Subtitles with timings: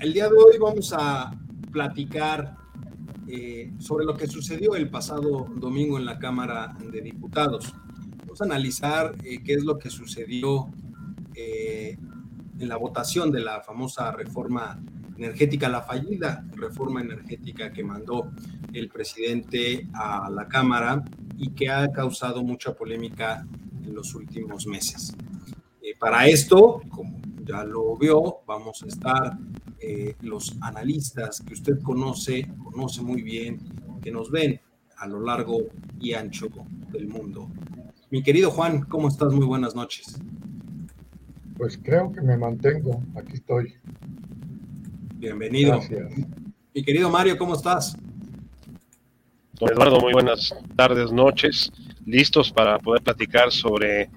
[0.00, 1.30] el día de hoy vamos a
[1.70, 2.56] platicar
[3.28, 7.74] eh, sobre lo que sucedió el pasado domingo en la Cámara de Diputados.
[8.20, 10.70] Vamos a analizar eh, qué es lo que sucedió
[11.34, 11.98] eh,
[12.58, 14.80] en la votación de la famosa reforma
[15.18, 18.30] energética, la fallida reforma energética que mandó
[18.72, 21.04] el presidente a la Cámara
[21.36, 23.46] y que ha causado mucha polémica
[23.84, 25.14] en los últimos meses.
[25.98, 29.36] para esto, como ya lo vio, vamos a estar
[29.80, 33.58] eh, los analistas que usted conoce, conoce muy bien,
[34.00, 34.60] que nos ven
[34.98, 35.58] a lo largo
[35.98, 36.48] y ancho
[36.92, 37.48] del mundo.
[38.10, 39.32] Mi querido Juan, ¿cómo estás?
[39.32, 40.20] Muy buenas noches.
[41.56, 43.74] Pues creo que me mantengo, aquí estoy.
[45.16, 45.72] Bienvenido.
[45.72, 46.12] Gracias.
[46.72, 47.96] Mi querido Mario, ¿cómo estás?
[49.54, 51.70] Don Eduardo, muy buenas tardes, noches.
[52.06, 54.08] Listos para poder platicar sobre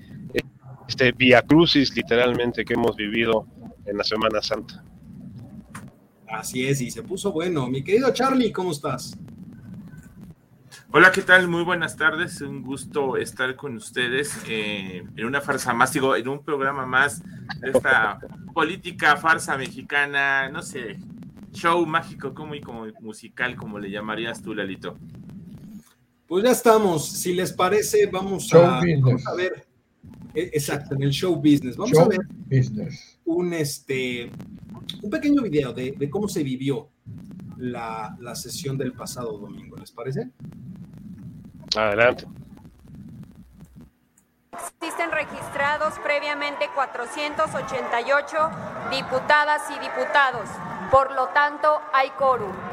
[0.88, 3.48] este Via Crucis, literalmente, que hemos vivido
[3.86, 4.84] en la Semana Santa.
[6.28, 7.68] Así es, y se puso bueno.
[7.68, 9.18] Mi querido Charlie, ¿cómo estás?
[10.92, 11.48] Hola, ¿qué tal?
[11.48, 12.42] Muy buenas tardes.
[12.42, 17.24] Un gusto estar con ustedes eh, en una farsa más, digo, en un programa más
[17.60, 18.20] de esta
[18.54, 21.00] política farsa mexicana, no sé,
[21.52, 24.98] show mágico como y como musical, como le llamarías tú, Lalito.
[26.28, 27.08] Pues ya estamos.
[27.08, 28.82] Si les parece, vamos, a,
[29.36, 29.68] ver.
[30.34, 31.78] E, exacto, en el show business.
[31.78, 33.20] Vamos a ver business.
[33.26, 34.32] un este
[35.02, 36.90] un pequeño video de, cómo se vivió
[37.58, 40.30] la, la, sesión del pasado domingo, ¿les parece?
[41.76, 42.26] Adelante.
[44.52, 48.38] Existen registrados previamente 488
[48.92, 50.50] diputadas y diputados,
[50.92, 52.73] por lo tanto hay quórum.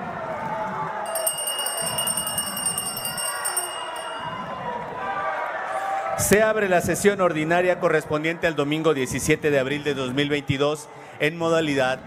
[6.21, 10.87] Se abre la sesión ordinaria correspondiente al domingo 17 de abril de 2022
[11.19, 11.99] en modalidad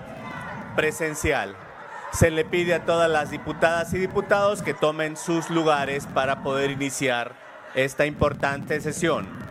[0.76, 1.56] presencial.
[2.12, 6.70] Se le pide a todas las diputadas y diputados que tomen sus lugares para poder
[6.70, 7.34] iniciar
[7.74, 9.43] esta importante sesión.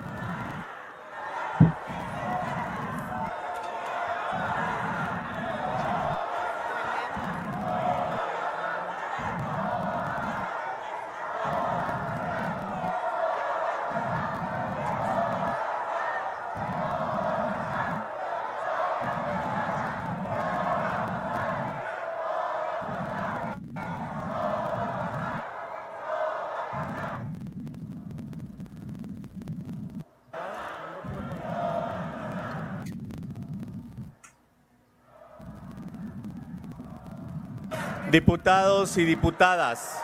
[38.12, 39.98] Diputados y diputadas,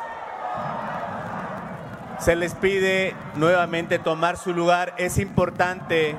[2.19, 4.95] se les pide nuevamente tomar su lugar.
[4.97, 6.17] Es importante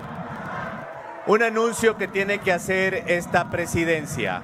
[1.26, 4.44] un anuncio que tiene que hacer esta presidencia.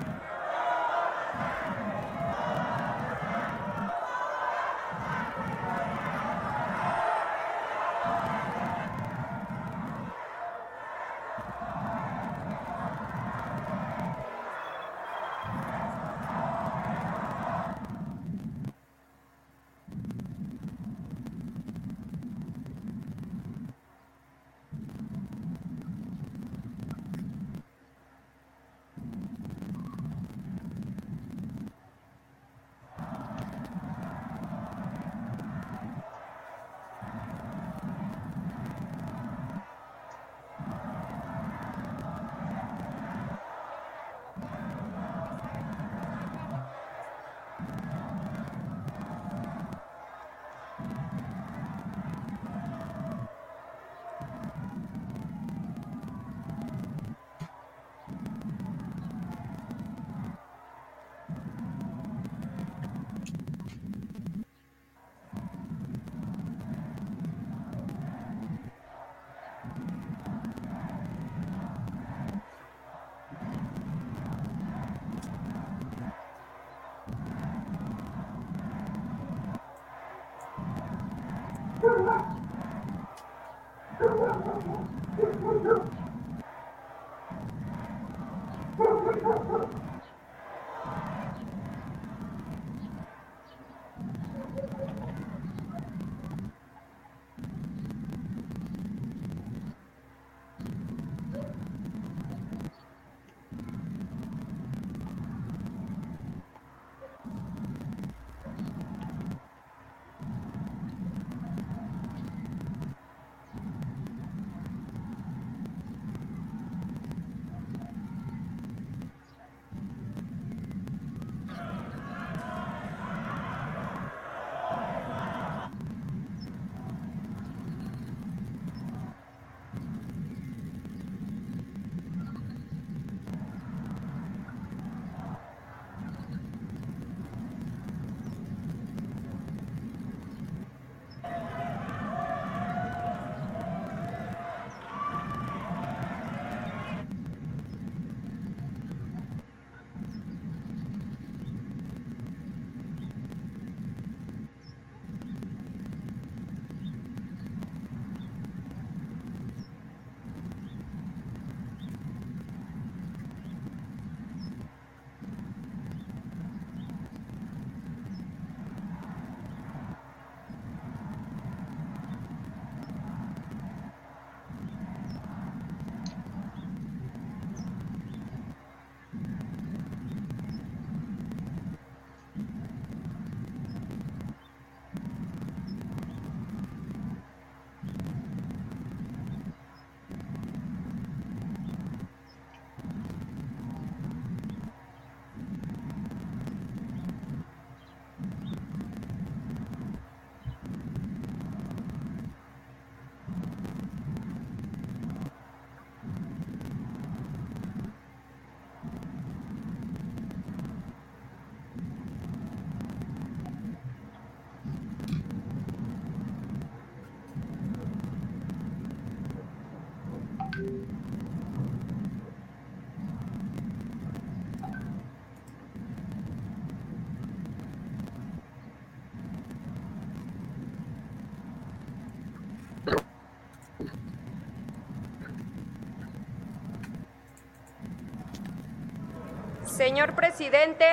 [239.86, 240.88] Señor presidente,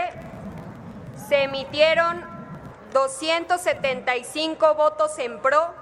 [1.27, 2.23] se emitieron
[2.93, 5.75] 275 votos en pro,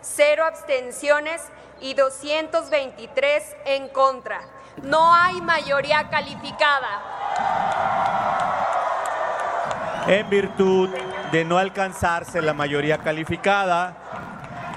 [0.00, 1.42] cero abstenciones
[1.82, 4.40] y 223 en contra.
[4.82, 7.02] No hay mayoría calificada.
[10.06, 10.88] En virtud
[11.32, 13.94] de no alcanzarse la mayoría calificada,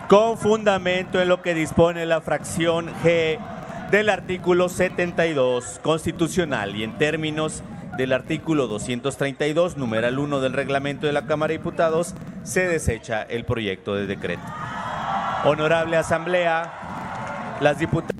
[0.09, 3.39] con fundamento en lo que dispone la fracción G
[3.91, 7.63] del artículo 72 constitucional y en términos
[7.97, 12.13] del artículo 232, numeral 1 del reglamento de la Cámara de Diputados,
[12.43, 14.43] se desecha el proyecto de decreto.
[15.43, 18.15] Honorable Asamblea, las diputadas...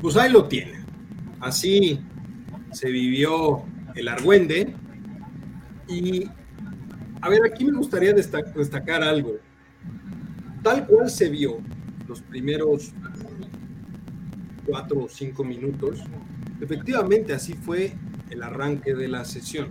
[0.00, 0.84] Pues ahí lo tienen.
[1.40, 2.00] Así
[2.72, 3.64] se vivió
[3.94, 4.74] el argüende.
[5.88, 6.24] Y,
[7.20, 9.32] a ver, aquí me gustaría destacar algo.
[10.62, 11.58] Tal cual se vio
[12.06, 12.92] los primeros
[14.70, 15.98] cuatro o cinco minutos,
[16.60, 17.92] efectivamente así fue
[18.30, 19.68] el arranque de la sesión.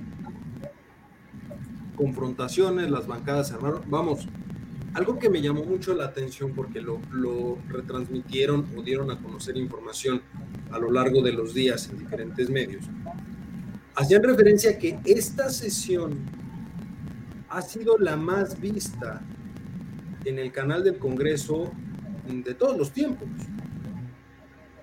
[1.96, 3.82] Confrontaciones, las bancadas se armaron.
[3.88, 4.28] Vamos,
[4.94, 9.56] algo que me llamó mucho la atención porque lo, lo retransmitieron o dieron a conocer
[9.56, 10.22] información
[10.72, 12.84] a lo largo de los días en diferentes medios.
[13.96, 16.20] Hacían referencia a que esta sesión
[17.50, 19.22] ha sido la más vista
[20.26, 21.72] en el canal del Congreso
[22.28, 23.28] de todos los tiempos.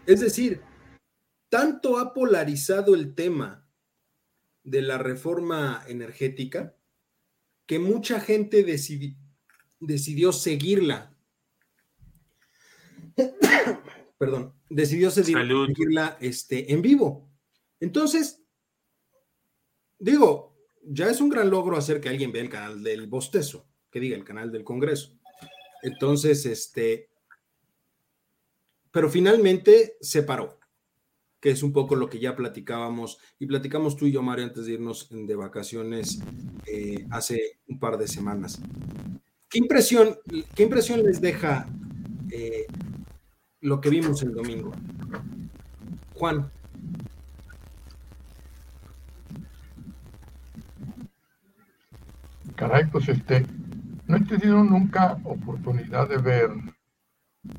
[0.06, 0.62] Es decir,
[1.48, 3.68] tanto ha polarizado el tema
[4.62, 6.76] de la reforma energética
[7.66, 8.64] que mucha gente
[9.80, 11.16] decidió seguirla.
[14.18, 17.28] Perdón, decidió seguirla este, en vivo.
[17.80, 18.42] Entonces,
[19.98, 24.00] digo, ya es un gran logro hacer que alguien vea el canal del bostezo, que
[24.00, 25.18] diga el canal del Congreso.
[25.82, 27.10] Entonces, este,
[28.96, 30.58] pero finalmente se paró,
[31.38, 34.64] que es un poco lo que ya platicábamos y platicamos tú y yo, Mario, antes
[34.64, 36.22] de irnos de vacaciones
[36.64, 38.58] eh, hace un par de semanas.
[39.50, 40.16] ¿Qué impresión,
[40.54, 41.68] qué impresión les deja
[42.30, 42.64] eh,
[43.60, 44.72] lo que vimos el domingo?
[46.14, 46.50] Juan.
[52.54, 53.44] Caray, pues este,
[54.06, 56.75] no he tenido nunca oportunidad de ver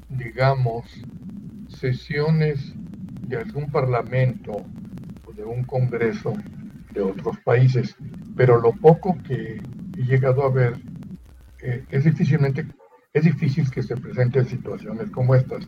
[0.09, 0.85] digamos,
[1.67, 2.73] sesiones
[3.27, 4.53] de algún parlamento
[5.25, 6.33] o de un congreso
[6.93, 7.95] de otros países,
[8.35, 9.57] pero lo poco que
[9.97, 10.79] he llegado a ver
[11.61, 12.65] eh, es difícilmente
[13.17, 15.67] es difícil que se presenten situaciones como estas.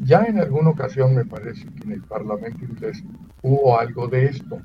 [0.00, 3.02] Ya en alguna ocasión me parece que en el Parlamento inglés
[3.42, 4.58] hubo algo de esto.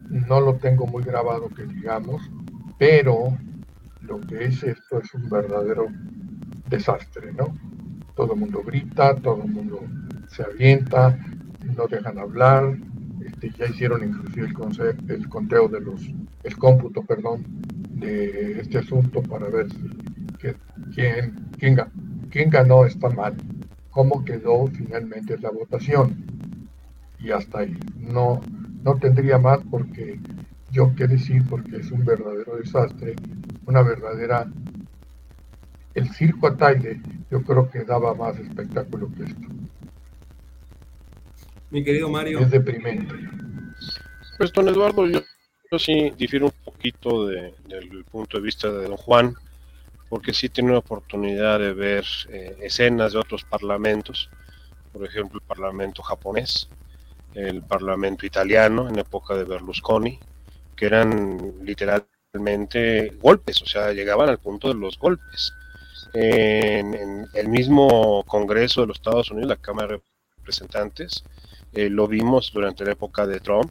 [0.00, 2.22] No lo tengo muy grabado que digamos,
[2.78, 3.36] pero
[4.00, 5.86] lo que es esto es un verdadero
[6.66, 7.54] desastre, ¿no?
[8.14, 9.80] Todo el mundo grita, todo el mundo
[10.28, 11.18] se avienta,
[11.76, 12.76] no dejan hablar,
[13.24, 16.02] este, ya hicieron inclusive el, el conteo de los,
[16.42, 17.44] el cómputo, perdón,
[18.00, 19.66] de este asunto para ver
[20.38, 20.56] que,
[20.94, 23.36] quién, ganó está mal,
[23.90, 26.16] cómo quedó finalmente la votación.
[27.18, 27.76] Y hasta ahí.
[27.98, 28.42] No,
[28.82, 30.18] no tendría más porque
[30.70, 33.14] yo qué decir, porque es un verdadero desastre,
[33.66, 34.46] una verdadera
[35.94, 39.48] el circo a Taide yo creo que daba más espectáculo que esto.
[41.70, 42.40] Mi querido Mario.
[42.40, 43.14] Es deprimente.
[44.38, 45.20] Pues don Eduardo, yo,
[45.78, 49.34] sí difiero un poquito del punto de vista de don Juan,
[50.08, 54.30] porque sí tiene una oportunidad de ver eh, escenas de otros parlamentos,
[54.92, 56.68] por ejemplo el parlamento japonés,
[57.34, 60.18] el parlamento italiano en época de Berlusconi,
[60.74, 65.52] que eran literalmente golpes, o sea, llegaban al punto de los golpes
[66.12, 70.00] en, el mismo Congreso de los Estados Unidos, la Cámara de
[70.38, 71.24] Representantes,
[71.72, 73.70] eh, lo vimos durante la época de Trump,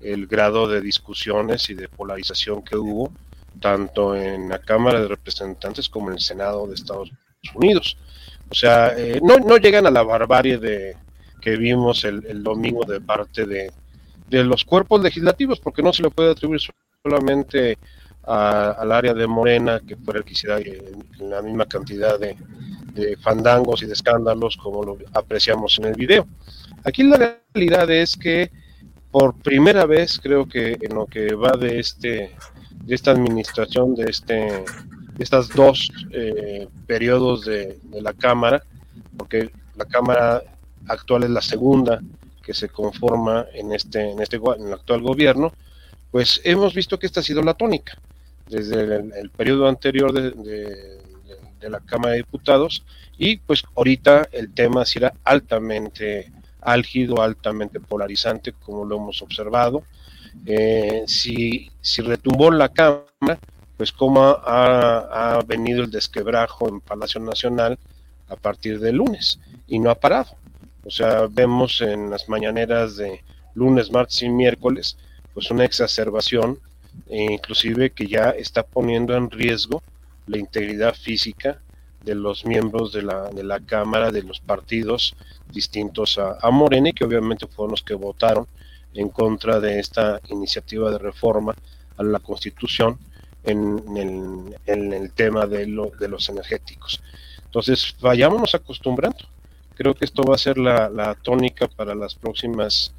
[0.00, 3.12] el grado de discusiones y de polarización que hubo,
[3.60, 7.10] tanto en la Cámara de Representantes como en el Senado de Estados
[7.54, 7.96] Unidos.
[8.50, 10.96] O sea, eh, no, no, llegan a la barbarie de,
[11.40, 13.72] que vimos el, domingo de parte de,
[14.28, 16.60] de, los cuerpos legislativos, porque no se le puede atribuir
[17.02, 17.78] solamente
[18.26, 22.36] al área de Morena, que fuera el que hiciera en la misma cantidad de,
[23.20, 26.26] fandangos y de escándalos como lo apreciamos en el video.
[26.82, 28.50] Aquí la realidad es que
[29.10, 32.34] por primera vez creo que en lo que va de este
[32.72, 38.62] de esta administración de este de estas dos eh, periodos de, de, la cámara
[39.16, 40.42] porque la cámara
[40.88, 42.00] actual es la segunda
[42.42, 45.52] que se conforma en este en este en el actual gobierno
[46.10, 47.98] pues hemos visto que esta ha sido la tónica
[48.48, 51.00] desde el, periodo anterior de,
[51.68, 52.84] la Cámara de Diputados
[53.18, 59.82] y pues ahorita el tema será altamente álgido, altamente polarizante, como lo hemos observado.
[60.44, 63.38] Eh, si, si retumbó la Cámara,
[63.76, 67.78] pues cómo ha, ha, venido el desquebrajo en Palacio Nacional
[68.28, 70.36] a partir del lunes y no ha parado.
[70.84, 73.24] O sea, vemos en las mañaneras de
[73.54, 74.96] lunes, martes y miércoles,
[75.34, 76.58] pues una exacerbación,
[77.08, 79.82] e inclusive que ya está poniendo en riesgo
[80.26, 81.60] la integridad física
[82.04, 85.14] de los miembros de la, de la Cámara, de los partidos
[85.52, 88.46] distintos a, a Morena, que obviamente fueron los que votaron
[88.94, 91.54] en contra de esta iniciativa de reforma
[91.96, 92.98] a la Constitución
[93.44, 97.02] en, el, en el tema de, lo, de los energéticos.
[97.44, 99.18] Entonces, vayámonos acostumbrando.
[99.74, 102.92] Creo que esto va a ser la, la tónica para las próximas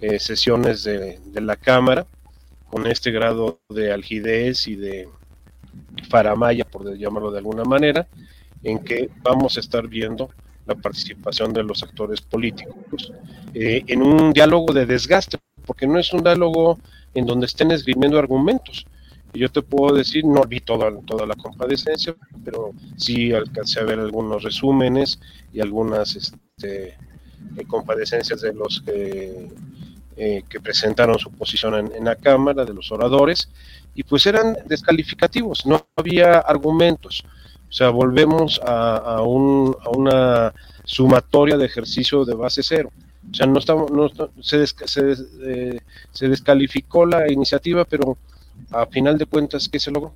[0.00, 2.06] eh, sesiones de, de, la Cámara,
[2.70, 5.08] con este grado de algidez y de
[6.08, 8.06] faramaya, por llamarlo de alguna manera,
[8.62, 10.30] en que vamos a estar viendo
[10.66, 13.12] la participación de los actores políticos
[13.54, 16.78] eh, en un diálogo de desgaste, porque no es un diálogo
[17.14, 18.86] en donde estén esgrimiendo argumentos.
[19.32, 23.98] Yo te puedo decir, no vi toda, toda la compadecencia, pero sí alcancé a ver
[23.98, 25.20] algunos resúmenes
[25.52, 26.88] y algunas este,
[27.56, 29.48] eh, compadecencias de los que,
[30.20, 33.48] eh, que presentaron su posición en, la Cámara, de los oradores,
[33.94, 37.24] y pues eran descalificativos, no había argumentos.
[37.68, 42.90] O sea, volvemos a, a, un, a una sumatoria de ejercicio de base cero.
[43.30, 44.10] O sea, no estamos, no,
[44.40, 48.18] se, des, se, eh, se, descalificó la iniciativa, pero
[48.72, 50.14] a final de cuentas, ¿qué se logró?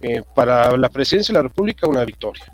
[0.00, 2.44] Eh, para la presidencia de la República, una victoria.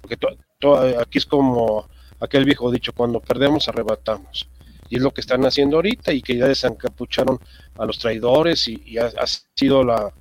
[0.00, 1.86] Porque to, aquí es como
[2.18, 4.48] aquel viejo dicho, cuando perdemos, arrebatamos.
[4.94, 7.40] Y es lo que están haciendo ahorita y que ya desencapucharon
[7.76, 10.14] a los traidores y, y ha, ha, sido la,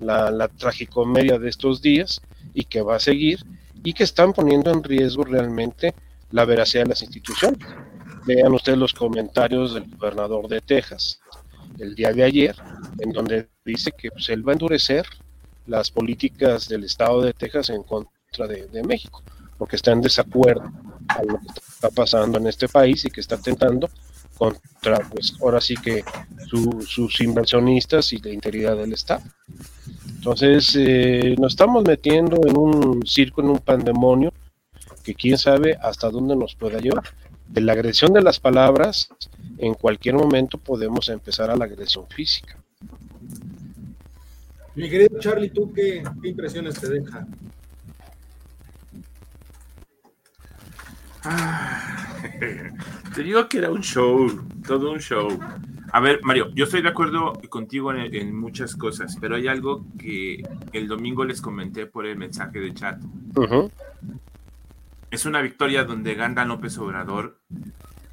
[0.00, 2.20] la, la tragicomedia de estos días
[2.52, 3.38] y que va a seguir
[3.84, 5.94] y que están poniendo en riesgo realmente
[6.32, 7.60] la veracidad de las instituciones.
[8.26, 11.20] Vean ustedes los comentarios del gobernador de Texas
[11.78, 12.56] el día de ayer,
[12.98, 15.06] en donde dice que pues, él va a endurecer
[15.68, 19.22] las políticas del Estado de Texas en contra de, de México,
[19.56, 20.68] porque está en desacuerdo
[21.06, 23.88] a lo que está pasando en este país y que está tentando
[24.36, 26.04] contra, pues ahora sí que
[26.48, 29.22] su, sus inversionistas y la integridad del Estado.
[30.16, 34.32] Entonces, eh, nos estamos metiendo en un circo, en un pandemonio,
[35.04, 37.04] que quién sabe hasta dónde nos pueda llevar.
[37.46, 39.08] De la agresión de las palabras,
[39.58, 42.58] en cualquier momento podemos empezar a la agresión física.
[44.74, 47.26] Mi querido Charlie, ¿tú qué, qué impresiones te deja?
[51.28, 51.96] Ah,
[53.14, 54.30] te digo que era un show,
[54.64, 55.28] todo un show.
[55.92, 59.84] A ver, Mario, yo estoy de acuerdo contigo en, en, muchas cosas, pero hay algo
[59.98, 60.42] que
[60.72, 63.02] el domingo les comenté por el mensaje de chat.
[63.02, 63.70] Uh -huh.
[65.10, 67.40] Es una victoria donde gana López Obrador,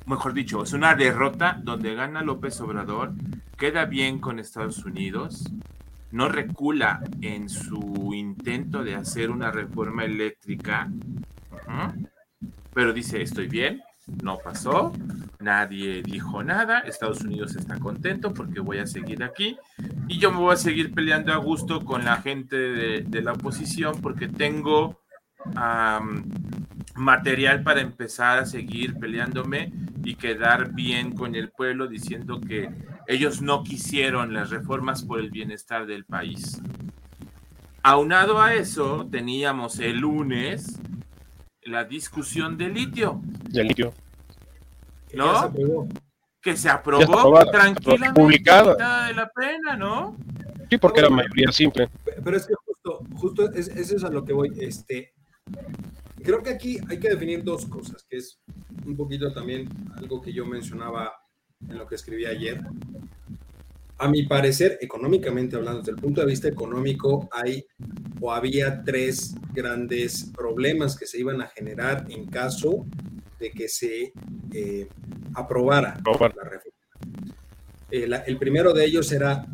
[0.08, 3.14] mejor dicho, es una derrota donde gana López Obrador,
[3.58, 5.52] queda bien con Estados Unidos,
[6.12, 10.90] no recula en su intento de hacer una reforma eléctrica,
[11.52, 12.10] uh -huh,
[12.74, 13.82] pero dice, estoy bien,
[14.22, 14.92] no pasó,
[15.40, 19.58] nadie dijo nada, Estados Unidos está contento porque voy a seguir aquí
[20.08, 24.02] y yo me voy a seguir peleando a gusto con la gente de, la oposición
[24.02, 25.00] porque tengo
[26.96, 29.72] material para empezar a seguir peleándome
[30.04, 32.70] y quedar bien con el pueblo diciendo que
[33.08, 36.62] ellos no quisieron las reformas por el bienestar del país.
[37.84, 40.80] Aunado a eso, teníamos el lunes
[41.66, 43.22] la discusión de litio.
[43.50, 43.94] De litio.
[45.14, 45.54] ¿No?
[46.42, 49.08] Que se aprobó tranquilamente publicada.
[49.08, 50.18] de la pena, ¿no?
[50.70, 51.90] Sí, porque era mayoría simple.
[52.24, 54.52] Pero es que justo, justo es, es eso a lo que voy.
[54.60, 55.14] Este,
[56.24, 58.40] creo que aquí hay que definir dos cosas, que es
[58.86, 61.14] un poquito también algo que yo mencionaba
[61.70, 62.62] en lo que escribí ayer.
[63.98, 67.66] A mi parecer, económicamente hablando, desde el punto de vista económico, hay
[68.20, 72.86] o había tres grandes problemas que se iban a generar en caso
[73.40, 74.14] de que se
[74.54, 74.88] eh,
[75.36, 76.74] aprobara la reforma.
[77.92, 79.46] Eh, la, el primero de ellos era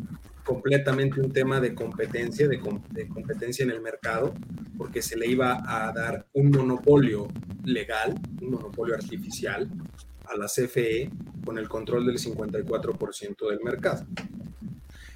[0.44, 4.34] completamente un tema de competencia, de, de, competencia en el mercado,
[4.78, 7.28] porque se le iba a dar un monopolio
[7.64, 9.68] legal, un monopolio artificial
[10.30, 11.10] a la CFE
[11.44, 14.06] con el control del 54% del mercado.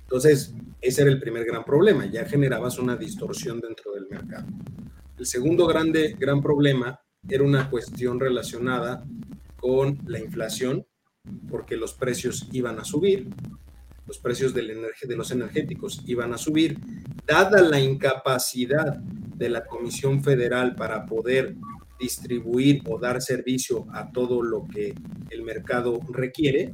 [0.03, 4.47] Entonces, ese era el primer gran problema, ya generabas una distorsión dentro del mercado.
[5.17, 9.05] El segundo grande, gran problema era una cuestión relacionada
[9.57, 10.87] con la inflación,
[11.49, 13.29] porque los precios iban a subir,
[14.07, 16.79] los precios de los energéticos iban a subir,
[17.27, 21.57] dada la incapacidad de la Comisión Federal para poder
[21.99, 24.95] distribuir o dar servicio a todo lo que
[25.31, 26.73] el mercado requiere,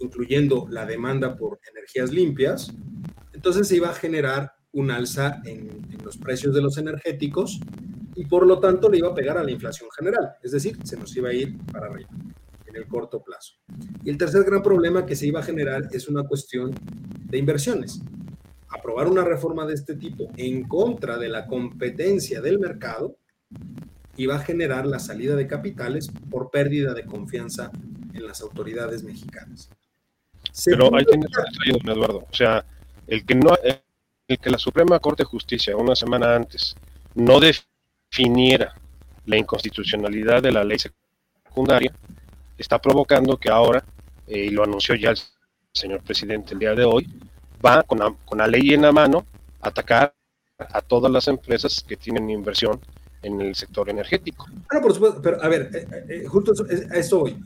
[0.00, 2.72] incluyendo la demanda por energías limpias,
[3.32, 7.60] entonces se iba a generar un alza en, los precios de los energéticos
[8.16, 10.96] y por lo tanto le iba a pegar a la inflación general, es decir, se
[10.96, 12.10] nos iba a ir para arriba
[12.66, 13.54] en el corto plazo.
[14.02, 16.72] Y el tercer gran problema que se iba a generar es una cuestión
[17.24, 18.00] de inversiones.
[18.68, 23.16] Aprobar una reforma de este tipo en contra de la competencia del mercado
[24.16, 27.70] iba a generar la salida de capitales por pérdida de confianza
[28.12, 29.70] en las autoridades mexicanas.
[30.64, 32.26] Pero ahí tienes razón, Eduardo.
[32.30, 32.64] O sea,
[33.06, 33.56] el que no,
[34.28, 36.74] el que la Suprema Corte de Justicia una semana antes
[37.14, 38.74] no definiera
[39.24, 41.92] la inconstitucionalidad de la ley secundaria
[42.58, 43.84] está provocando que ahora,
[44.26, 45.18] eh, y lo anunció ya el
[45.72, 47.08] señor presidente el día de hoy,
[47.64, 49.26] va con la, con la ley en la mano
[49.60, 50.14] a atacar
[50.58, 52.80] a todas las empresas que tienen inversión
[53.22, 54.46] en el sector energético.
[54.46, 56.52] Bueno, por supuesto, pero a ver, eh, eh, justo
[56.90, 57.36] a eso voy.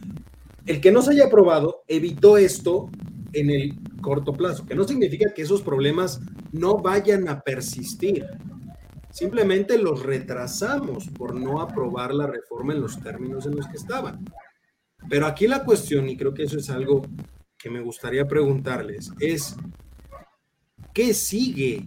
[0.65, 2.91] El que no se haya aprobado evitó esto
[3.33, 6.21] en el corto plazo, que no significa que esos problemas
[6.53, 8.27] no vayan a persistir.
[9.11, 14.25] Simplemente los retrasamos por no aprobar la reforma en los términos en los que estaban.
[15.09, 17.03] Pero aquí la cuestión, y creo que eso es algo
[17.57, 19.57] que me gustaría preguntarles, es,
[20.93, 21.85] ¿qué sigue?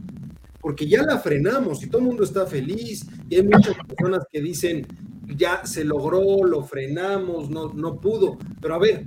[0.60, 4.42] Porque ya la frenamos y todo el mundo está feliz y hay muchas personas que
[4.42, 4.86] dicen,
[5.38, 8.38] ya se logró, lo frenamos, no, no pudo.
[8.62, 9.06] Pero a ver,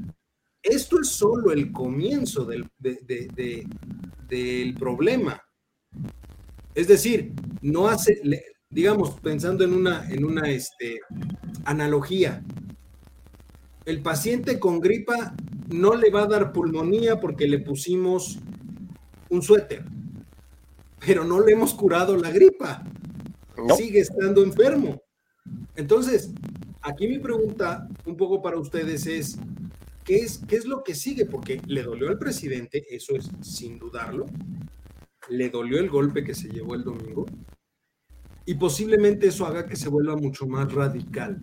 [0.63, 5.43] esto es solo el comienzo del, del problema.
[6.75, 8.21] Es decir, no hace,
[8.71, 11.01] digamos, pensando en una, en una este,
[11.65, 12.43] analogía,
[13.85, 15.35] el paciente con gripa
[15.69, 18.39] no le va a dar pulmonía porque le pusimos
[19.29, 19.85] un suéter,
[21.05, 22.85] pero no le hemos curado la gripa.
[23.77, 25.03] Sigue estando enfermo.
[25.77, 26.33] Entonces,
[26.81, 29.39] aquí mi pregunta un poco para ustedes es,
[30.05, 31.27] ¿qué es, qué es lo que sigue?
[31.27, 34.27] Porque le dolió al presidente, eso es sin dudarlo.
[35.29, 37.27] Le dolió el golpe que se llevó el domingo.
[38.45, 41.39] Y posiblemente eso haga que se vuelva mucho más radical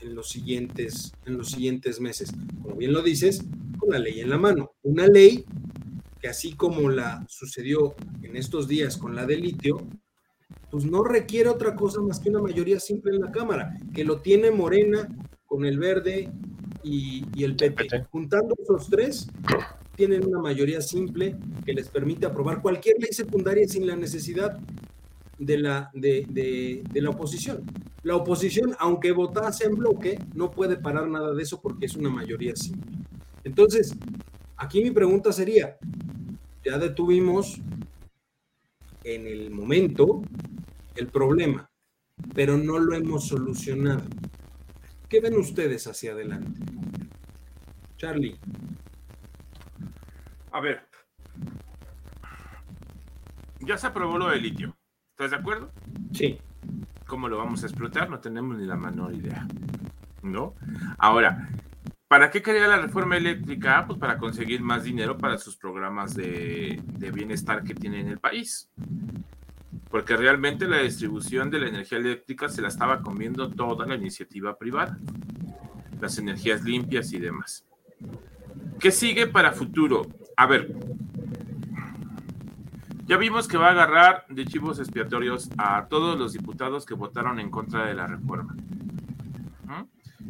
[0.00, 2.30] en los siguientes, en los siguientes meses.
[2.62, 3.44] Como bien lo dices,
[3.78, 4.72] con la ley en la mano.
[4.82, 5.44] Una ley
[6.20, 9.86] que así como la sucedió en estos días con la de litio,
[10.70, 14.20] pues no requiere otra cosa más que una mayoría simple en la Cámara, que lo
[14.20, 15.08] tiene Morena
[15.46, 16.30] con el verde
[16.82, 18.06] y, el PP.
[18.10, 19.28] Juntando esos tres,
[19.96, 24.58] tienen una mayoría simple que les permite aprobar cualquier ley secundaria sin la necesidad
[25.38, 27.64] de la, de, la oposición.
[28.02, 32.10] La oposición, aunque votase en bloque, no puede parar nada de eso porque es una
[32.10, 32.92] mayoría simple.
[33.44, 33.94] Entonces,
[34.56, 35.78] aquí mi pregunta sería,
[36.68, 37.58] ya detuvimos
[39.02, 40.20] en el momento
[40.96, 41.70] el problema,
[42.34, 44.04] pero no lo hemos solucionado.
[45.08, 46.60] ¿Qué ven ustedes hacia adelante?
[47.96, 48.38] Charlie.
[50.52, 50.86] A ver.
[53.60, 54.76] Ya se aprobó lo del litio.
[55.12, 55.70] ¿Estás de acuerdo?
[56.12, 56.38] Sí.
[57.06, 58.10] ¿Cómo lo vamos a explotar?
[58.10, 59.48] No tenemos ni la menor idea.
[60.22, 60.54] ¿No?
[60.98, 61.48] Ahora,
[62.08, 63.84] ¿para qué quería la reforma eléctrica?
[63.86, 68.18] Pues para conseguir más dinero para sus programas de, de bienestar que tiene en el
[68.18, 68.68] país
[69.90, 74.56] porque realmente la distribución de la energía eléctrica se la estaba comiendo toda la iniciativa
[74.58, 74.98] privada,
[76.00, 77.64] las energías limpias y demás.
[78.78, 80.06] ¿Qué sigue para futuro?
[80.36, 80.74] A ver,
[83.06, 87.40] ya vimos que va a agarrar de chivos expiatorios a todos los diputados que votaron
[87.40, 88.54] en contra de la reforma.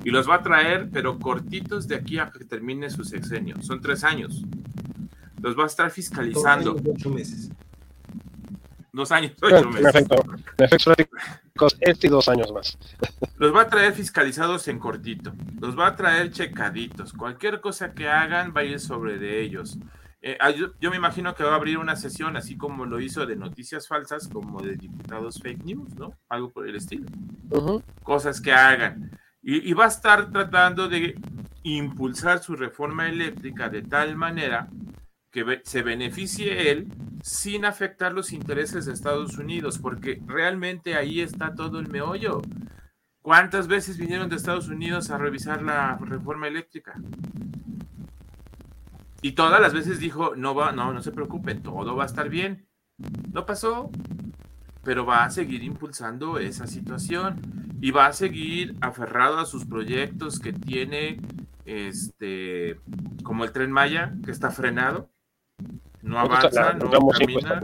[0.04, 3.60] Y los va a traer, pero cortitos de aquí a que termine su sexenio.
[3.62, 4.42] Son tres años.
[5.40, 6.76] Los va a estar fiscalizando.
[6.84, 7.50] Ocho meses.
[8.92, 10.06] Dos años, ocho meses.
[11.80, 12.78] este y dos años más.
[13.36, 15.32] Los va a traer fiscalizados en cortito.
[15.60, 17.12] Los va a traer checaditos.
[17.12, 19.78] Cualquier cosa que hagan va a ir sobre de ellos.
[20.20, 20.36] Eh,
[20.80, 23.86] yo, me imagino que va a abrir una sesión así como lo hizo de noticias
[23.86, 26.14] falsas, como de diputados fake news, ¿no?
[26.28, 27.06] Algo por el estilo.
[28.02, 29.12] Cosas que hagan.
[29.50, 31.18] Y, va a estar tratando de
[31.62, 34.68] impulsar su reforma eléctrica de tal manera
[35.30, 36.86] que se beneficie él
[37.22, 42.42] sin afectar los intereses de Estados Unidos, porque realmente ahí está todo el meollo.
[43.22, 46.92] ¿Cuántas veces vinieron de Estados Unidos a revisar la reforma eléctrica?
[49.22, 52.28] Y todas las veces dijo, no va, no, no se preocupen, todo va a estar
[52.28, 52.68] bien.
[53.32, 53.90] No pasó,
[54.88, 57.42] pero va a seguir impulsando esa situación
[57.78, 61.20] y va a seguir aferrado a sus proyectos que tiene
[61.66, 62.80] este
[63.22, 65.10] como el tren Maya que está frenado
[66.00, 67.62] no avanza, no camina.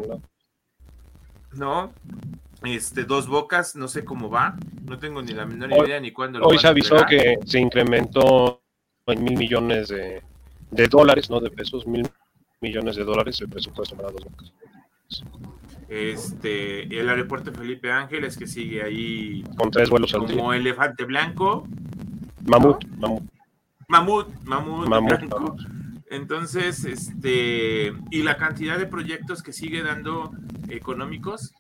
[1.54, 1.94] No,
[2.62, 6.40] Este, dos bocas, no sé cómo va, no tengo ni la menor idea ni cuándo
[6.40, 8.60] lo Hoy se avisó que se incrementó
[9.06, 10.22] en mil millones de,
[10.70, 12.06] de, dólares, no de pesos, mil
[12.60, 14.52] millones de dólares el presupuesto para dos bocas.
[15.88, 21.66] Este, el aeropuerto Felipe Ángeles que sigue ahí con tres vuelos al como elefante blanco.
[22.46, 23.22] Mamut, mamut.
[23.88, 25.60] Mamut, mamut, mamut,
[26.10, 30.30] Entonces, este, y la cantidad de proyectos que sigue dando
[30.68, 31.52] económicos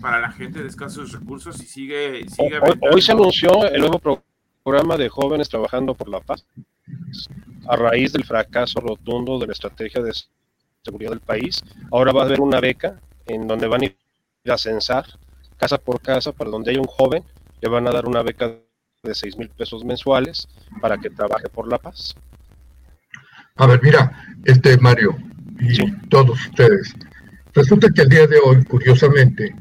[0.00, 2.60] para la gente de escasos recursos y sigue, sigue
[2.92, 3.98] hoy, se anunció el nuevo
[4.62, 6.44] programa de jóvenes trabajando por la paz
[7.66, 10.12] a raíz del fracaso rotundo de la estrategia de
[10.82, 11.64] seguridad del país.
[11.90, 13.96] Ahora va a haber una beca en donde van a ir
[14.46, 15.06] a censar
[15.56, 17.24] casa por casa para donde haya un joven,
[17.60, 18.58] le van a dar una beca
[19.02, 20.48] de 6 mil pesos mensuales
[20.80, 22.14] para que trabaje por la paz.
[23.56, 24.12] A ver, mira,
[24.44, 25.16] este Mario
[25.60, 26.94] y todos ustedes,
[27.54, 29.54] resulta que el día de hoy, curiosamente,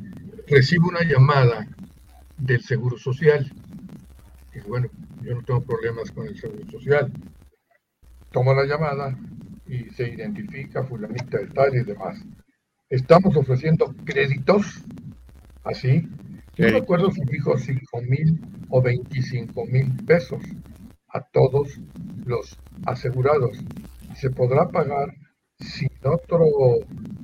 [0.47, 1.67] recibo una llamada
[2.37, 3.51] del Seguro Social.
[4.53, 4.89] Y bueno,
[5.21, 7.11] yo no tengo problemas con el Seguro Social.
[8.31, 9.15] Tomo la llamada
[9.67, 12.17] y se identifica fulanita de tal y demás.
[12.93, 14.83] Estamos ofreciendo créditos,
[15.63, 16.07] así.
[16.53, 20.43] Yo no recuerdo si dijo 5 mil o 25 mil pesos
[21.07, 21.81] a todos
[22.23, 23.57] los asegurados.
[24.15, 25.11] Se podrá pagar
[25.57, 26.45] sin otro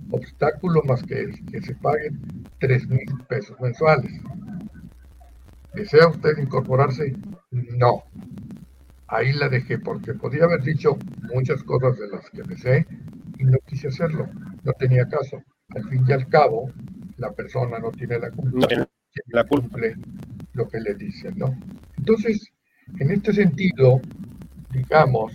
[0.09, 2.19] obstáculo más que que se paguen
[2.57, 4.11] 3 mil pesos mensuales.
[5.75, 7.13] ¿Desea usted incorporarse?
[7.51, 8.05] No.
[9.05, 10.97] Ahí la dejé porque podía haber dicho
[11.31, 12.87] muchas cosas de las que deseé
[13.37, 14.27] y no quise hacerlo.
[14.63, 15.43] No tenía caso.
[15.75, 16.71] Al fin y al cabo,
[17.17, 18.67] la persona no tiene la culpa.
[18.75, 18.85] No
[19.27, 19.95] la cumple
[20.53, 21.55] lo que le dicen, ¿no?
[21.97, 22.51] Entonces,
[22.99, 24.01] en este sentido,
[24.71, 25.33] digamos,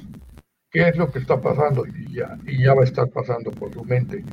[0.70, 1.84] ¿qué es lo que está pasando?
[1.86, 4.24] Y ya, y ya va a estar pasando por su mente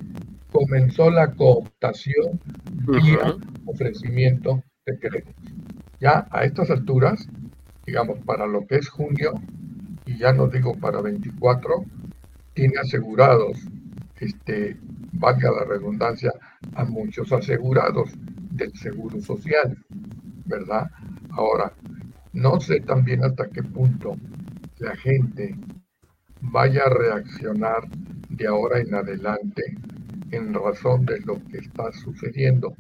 [0.51, 2.39] comenzó la cooptación
[2.87, 3.35] vía
[3.65, 5.53] ofrecimiento de créditos.
[5.99, 7.27] Ya a estas alturas,
[7.85, 9.33] digamos, para lo que es junio,
[10.05, 11.85] y ya no digo para 24,
[12.53, 13.57] tiene asegurados,
[14.19, 14.77] este,
[15.21, 16.31] valga la redundancia,
[16.73, 18.11] a muchos asegurados
[18.49, 19.77] del Seguro Social,
[20.45, 20.87] ¿verdad?
[21.31, 21.73] Ahora,
[22.33, 24.17] no sé también hasta qué punto
[24.77, 25.55] la gente
[26.41, 27.83] vaya a reaccionar
[28.29, 29.63] de ahora en adelante
[30.31, 32.75] en razón de lo que está sucediendo.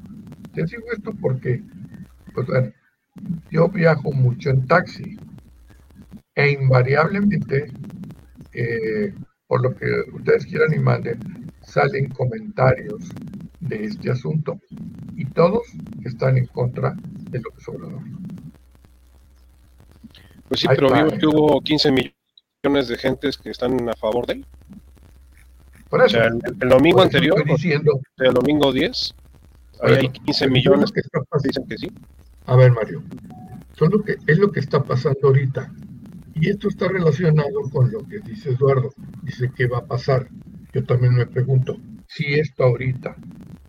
[0.53, 1.63] Te digo esto porque,
[2.33, 2.47] pues,
[3.51, 5.19] yo viajo mucho en taxi
[6.35, 7.57] e invariablemente,
[8.53, 9.13] eh,
[9.47, 11.19] por lo que ustedes quieran y manden,
[11.71, 13.09] salen comentarios
[13.59, 14.59] de este asunto
[15.15, 15.63] y todos
[16.03, 16.95] están en contra
[17.29, 18.01] de lo que Obrador.
[20.47, 24.33] Pues sí, pero vimos que hubo 15 millones de gentes que están a favor de
[24.33, 24.45] él
[25.91, 29.13] el, domingo anterior, diciendo, el domingo 10,
[29.81, 31.01] hay 15 millones que,
[31.43, 31.91] dicen que sí.
[32.45, 33.03] A ver, Mario,
[33.73, 35.71] son lo que, es lo que está pasando ahorita.
[36.35, 38.93] Y esto está relacionado con lo que dice Eduardo.
[39.21, 40.27] Dice, ¿qué va a pasar?
[40.73, 43.15] Yo también me pregunto, si esto ahorita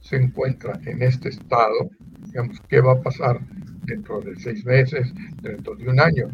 [0.00, 1.90] se encuentra en este estado,
[2.26, 3.40] digamos, ¿qué va a pasar
[3.84, 6.28] dentro de seis meses, dentro de un año?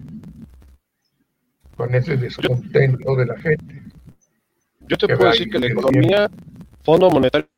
[1.76, 3.82] Con ese descontento de la gente.
[4.80, 6.30] Yo te puedo decir que la economía,
[6.82, 7.48] Fondo Monetario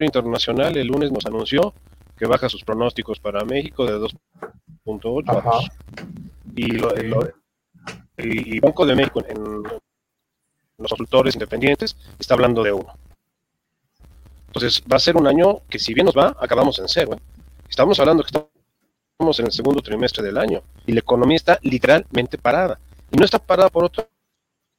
[0.00, 1.74] Internacional, el lunes nos anunció
[2.16, 5.68] que baja sus pronósticos para México de 2.8 a 2.
[6.56, 6.76] Y,
[8.56, 9.62] y, Banco de México en
[10.78, 12.86] los consultores independientes está hablando de 1.
[14.46, 17.10] Entonces va a ser un año que si bien nos va, acabamos en cero.
[17.14, 17.20] ¿eh?
[17.68, 22.38] Estamos hablando que estamos en el segundo trimestre del año y la economía está literalmente
[22.38, 22.78] parada.
[23.10, 24.08] Y no está parada por otra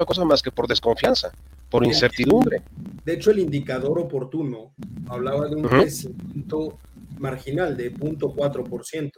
[0.05, 1.31] cosa más que por desconfianza
[1.69, 2.63] por incertidumbre.
[3.05, 4.73] De hecho, el indicador oportuno
[5.07, 6.79] hablaba de un crecimiento
[7.19, 9.11] marginal de 0.4%.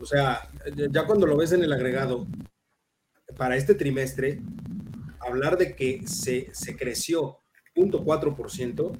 [0.00, 0.48] O sea,
[0.90, 2.26] ya cuando lo ves en el agregado,
[3.36, 4.40] para este trimestre,
[5.20, 7.38] hablar de que se, se creció
[7.76, 8.92] 0.4%,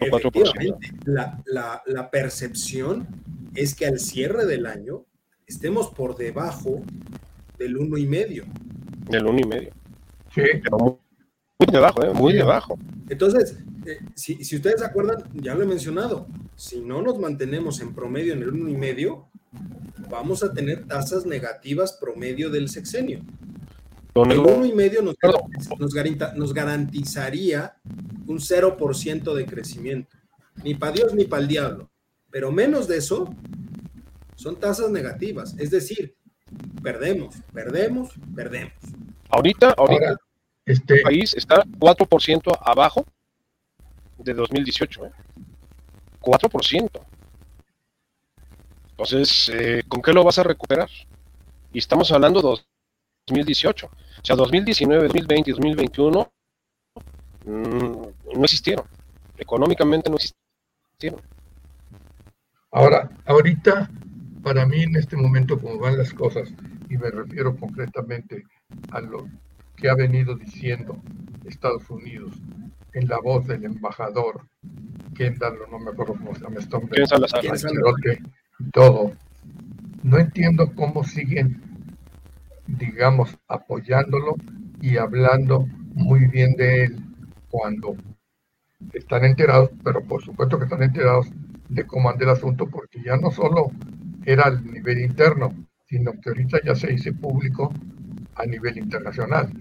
[0.00, 3.06] efectivamente, la, la, la percepción
[3.54, 5.04] es que al cierre del año
[5.46, 6.82] estemos por debajo
[7.58, 8.44] del 1,5.
[9.10, 9.70] Del 1,5.
[10.34, 10.42] Sí.
[10.62, 12.12] Pero muy debajo, ¿eh?
[12.12, 12.78] muy debajo.
[13.08, 17.80] Entonces, eh, si, si, ustedes se acuerdan, ya lo he mencionado, si no nos mantenemos
[17.80, 19.28] en promedio en el uno y medio,
[20.10, 23.20] vamos a tener tasas negativas promedio del sexenio.
[24.14, 25.16] El uno y medio nos,
[26.36, 27.76] nos, garantizaría
[28.26, 30.16] un 0% de crecimiento.
[30.62, 31.90] Ni para Dios ni para el diablo.
[32.30, 33.34] Pero menos de eso
[34.36, 35.56] son tasas negativas.
[35.58, 36.14] Es decir,
[36.80, 38.74] perdemos, perdemos, perdemos.
[39.30, 40.16] Ahorita, ahorita,
[40.64, 43.04] este país está 4% abajo
[44.18, 45.06] de 2018.
[45.06, 45.12] ¿eh?
[46.20, 46.90] 4%.
[48.90, 50.88] Entonces, eh, ¿con qué lo vas a recuperar?
[51.72, 52.64] Y estamos hablando de
[53.26, 53.86] 2018.
[53.86, 53.90] O
[54.22, 56.32] sea, 2019, 2020 2021
[57.46, 58.86] no existieron.
[59.36, 61.20] Económicamente no existieron.
[62.70, 63.90] Ahora, ahorita,
[64.42, 66.48] para mí en este momento, como van las cosas,
[66.88, 68.44] y me refiero concretamente
[68.90, 69.28] a lo
[69.76, 71.00] que ha venido diciendo
[71.44, 72.34] Estados Unidos
[72.92, 74.46] en la voz del embajador
[75.14, 77.04] Kendall, no me acuerdo cómo se llama este hombre,
[78.72, 79.12] todo.
[80.02, 81.60] No entiendo cómo siguen,
[82.66, 84.36] digamos, apoyándolo
[84.80, 86.96] y hablando muy bien de él
[87.48, 87.96] cuando
[88.92, 91.28] están enterados, pero por supuesto que están enterados
[91.68, 93.70] de cómo anda el asunto, porque ya no solo
[94.24, 95.54] era al nivel interno,
[95.86, 97.72] sino que ahorita ya se hizo público
[98.34, 99.52] a nivel internacional.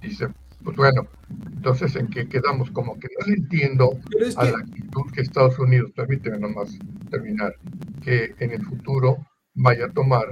[0.00, 0.28] Dice,
[0.62, 1.08] pues bueno,
[1.54, 3.98] entonces en qué quedamos, como que no le entiendo
[4.36, 6.78] a la actitud que Estados Unidos, permíteme nomás
[7.10, 7.54] terminar,
[8.02, 9.16] que en el futuro
[9.54, 10.26] vaya a tomar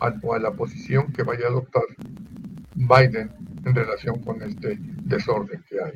[0.00, 1.84] o a la posición que vaya a adoptar
[2.74, 3.30] Biden
[3.64, 5.92] en relación con este desorden que hay.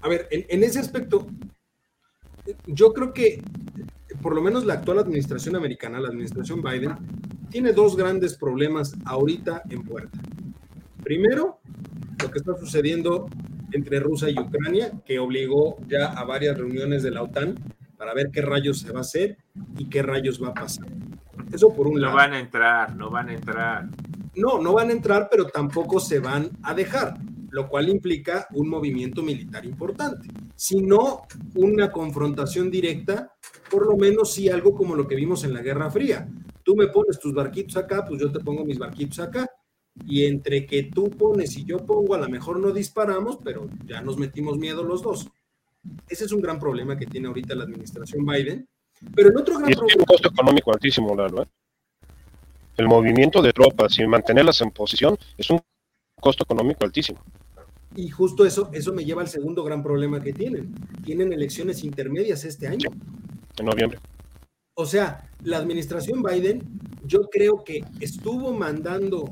[0.00, 1.26] A ver, en, ese aspecto,
[2.66, 3.42] yo creo que
[4.22, 6.94] por lo menos la actual administración americana, la administración Biden,
[7.50, 10.18] tiene dos grandes problemas ahorita en puerta.
[11.02, 11.60] Primero,
[12.22, 13.28] lo que está sucediendo
[13.72, 17.56] entre Rusia y Ucrania, que obligó ya a varias reuniones de la OTAN
[17.96, 19.38] para ver qué rayos se va a hacer
[19.76, 20.86] y qué rayos va a pasar.
[21.52, 22.12] Eso por un lado.
[22.12, 23.88] No van a entrar, no van a entrar.
[24.36, 27.18] No, no van a entrar, pero tampoco se van a dejar,
[27.50, 30.28] lo cual implica un movimiento militar importante.
[30.54, 31.22] Si no
[31.54, 33.34] una confrontación directa,
[33.70, 36.28] por lo menos sí algo como lo que vimos en la Guerra Fría.
[36.62, 39.48] Tú me pones tus barquitos acá, pues yo te pongo mis barquitos acá.
[40.06, 44.00] Y entre que tú pones y yo pongo, a lo mejor no disparamos, pero ya
[44.00, 45.28] nos metimos miedo los dos.
[46.08, 48.68] Ese es un gran problema que tiene ahorita la administración Biden.
[49.14, 49.86] Pero el otro gran problema...
[49.86, 51.46] Tiene un costo económico altísimo, Lalo, ¿eh?
[52.76, 55.60] el movimiento de tropas y mantenerlas en posición es un
[56.18, 57.20] costo económico altísimo.
[57.94, 60.74] Y justo eso, eso me lleva al segundo gran problema que tienen.
[61.04, 62.90] Tienen elecciones intermedias este año.
[63.58, 63.98] en noviembre.
[64.74, 66.62] O sea, la administración Biden,
[67.04, 69.30] yo creo que estuvo mandando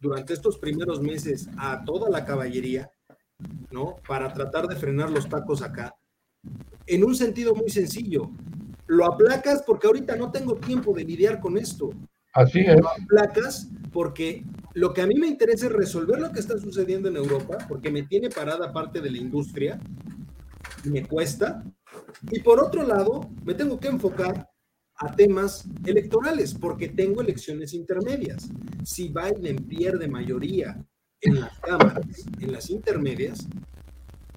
[0.00, 2.90] durante estos primeros meses a toda la caballería,
[3.70, 3.96] ¿no?
[4.06, 5.94] Para tratar de frenar los tacos acá,
[6.86, 8.30] en un sentido muy sencillo.
[8.86, 11.90] Lo aplacas porque ahorita no tengo tiempo de lidiar con esto.
[12.34, 12.80] Así es.
[13.08, 17.16] Placas, porque lo que a mí me interesa es resolver lo que está sucediendo en
[17.16, 19.78] Europa, porque me tiene parada parte de la industria
[20.84, 21.62] y me cuesta.
[22.30, 24.48] Y por otro lado, me tengo que enfocar
[24.96, 28.48] a temas electorales, porque tengo elecciones intermedias.
[28.84, 30.82] Si Biden pierde mayoría
[31.20, 32.06] en las cámaras,
[32.40, 33.46] en las intermedias,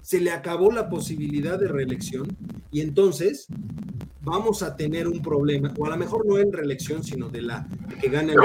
[0.06, 2.28] se le acabó la posibilidad de reelección
[2.70, 3.48] y entonces
[4.20, 7.66] vamos a tener un problema, o a lo mejor no en reelección, sino de la
[8.00, 8.38] que gane el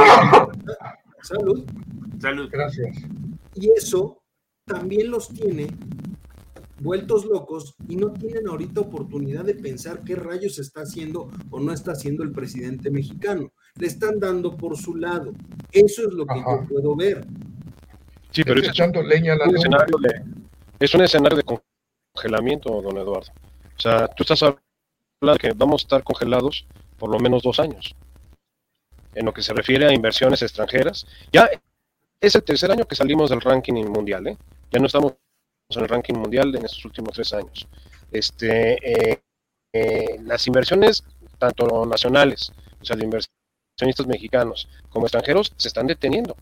[1.22, 1.64] Salud.
[2.20, 2.50] Salud.
[2.52, 2.98] Gracias.
[3.54, 4.24] Y eso
[4.66, 5.68] también los tiene
[6.80, 11.74] vueltos locos y no tienen ahorita oportunidad de pensar qué rayos está haciendo o no
[11.74, 13.54] está haciendo el presidente mexicano.
[13.76, 15.32] Le están dando por su lado.
[15.72, 17.24] Eso es lo que yo puedo ver.
[18.32, 20.31] Sí, pero es, leña la un escenario de,
[20.82, 21.60] es un escenario de
[22.16, 23.32] congelamiento, don Eduardo.
[23.78, 26.66] O sea, tú estás hablando que vamos a estar congelados
[26.98, 27.96] por lo menos dos años.
[29.14, 31.50] En lo que se refiere a inversiones extranjeras, ya
[32.20, 34.38] es el tercer año que salimos del ranking mundial, ¿eh?
[34.72, 35.14] ya no estamos
[35.70, 37.68] en el ranking mundial en estos últimos tres años.
[38.12, 39.22] Este, eh,
[39.74, 41.04] eh, las inversiones,
[41.38, 46.36] tanto nacionales, o sea, de inversionistas mexicanos como extranjeros, se están deteniendo.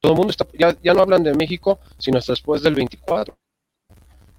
[0.00, 3.34] Todo el mundo está, ya, ya no hablan de México, sino hasta después del 24.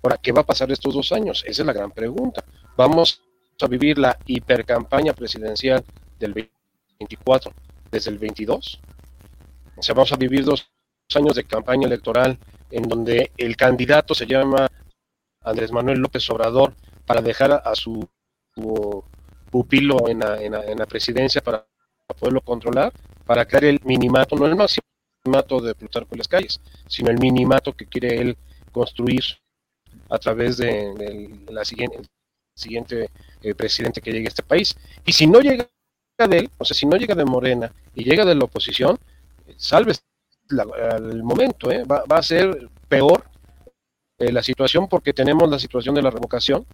[0.06, 1.44] Ahora, ¿qué va a pasar estos dos años?
[1.48, 2.44] Esa es la gran pregunta.
[2.78, 3.24] Vamos
[3.60, 5.84] a vivir la hipercampaña presidencial
[6.20, 6.48] del
[7.00, 7.52] 24
[7.90, 8.80] desde el 22.
[9.76, 10.70] O sea, vamos a vivir dos
[11.16, 12.38] años de campaña electoral
[12.70, 14.68] en donde el candidato se llama
[15.42, 16.76] Andrés Manuel López Obrador
[17.08, 18.08] para dejar a, su,
[19.50, 21.66] pupilo en la, en, la, presidencia para
[22.20, 22.94] poderlo controlar,
[23.26, 27.74] para crear el minimato, no el maximato de Plutarco en las calles, sino el minimato
[27.74, 28.38] que quiere él
[28.72, 29.24] construir
[30.10, 32.02] a través de, la siguiente,
[32.56, 33.10] siguiente
[33.42, 34.76] eh, presidente que llegue a este país.
[35.06, 35.68] Y si no llega
[36.18, 38.98] de él, o sea, si no llega de Morena y llega de la oposición,
[39.58, 39.94] salve
[40.50, 41.84] el momento, ¿eh?
[41.84, 43.26] va, a ser peor
[44.20, 46.66] eh, la situación porque tenemos la situación de la revocación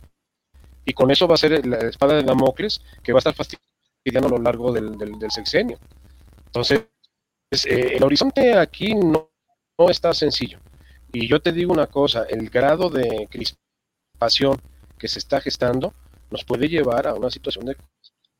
[0.85, 4.27] y con eso va a ser la espada de Damocles que va a estar fastidiando
[4.27, 4.97] a lo largo del,
[5.29, 5.77] sexenio.
[6.47, 6.85] Entonces,
[7.65, 9.29] el horizonte aquí no
[9.89, 10.59] está sencillo.
[11.13, 14.61] Y yo te digo una cosa, el grado de crispación
[14.97, 15.93] que se está gestando
[16.29, 17.75] nos puede llevar a una situación de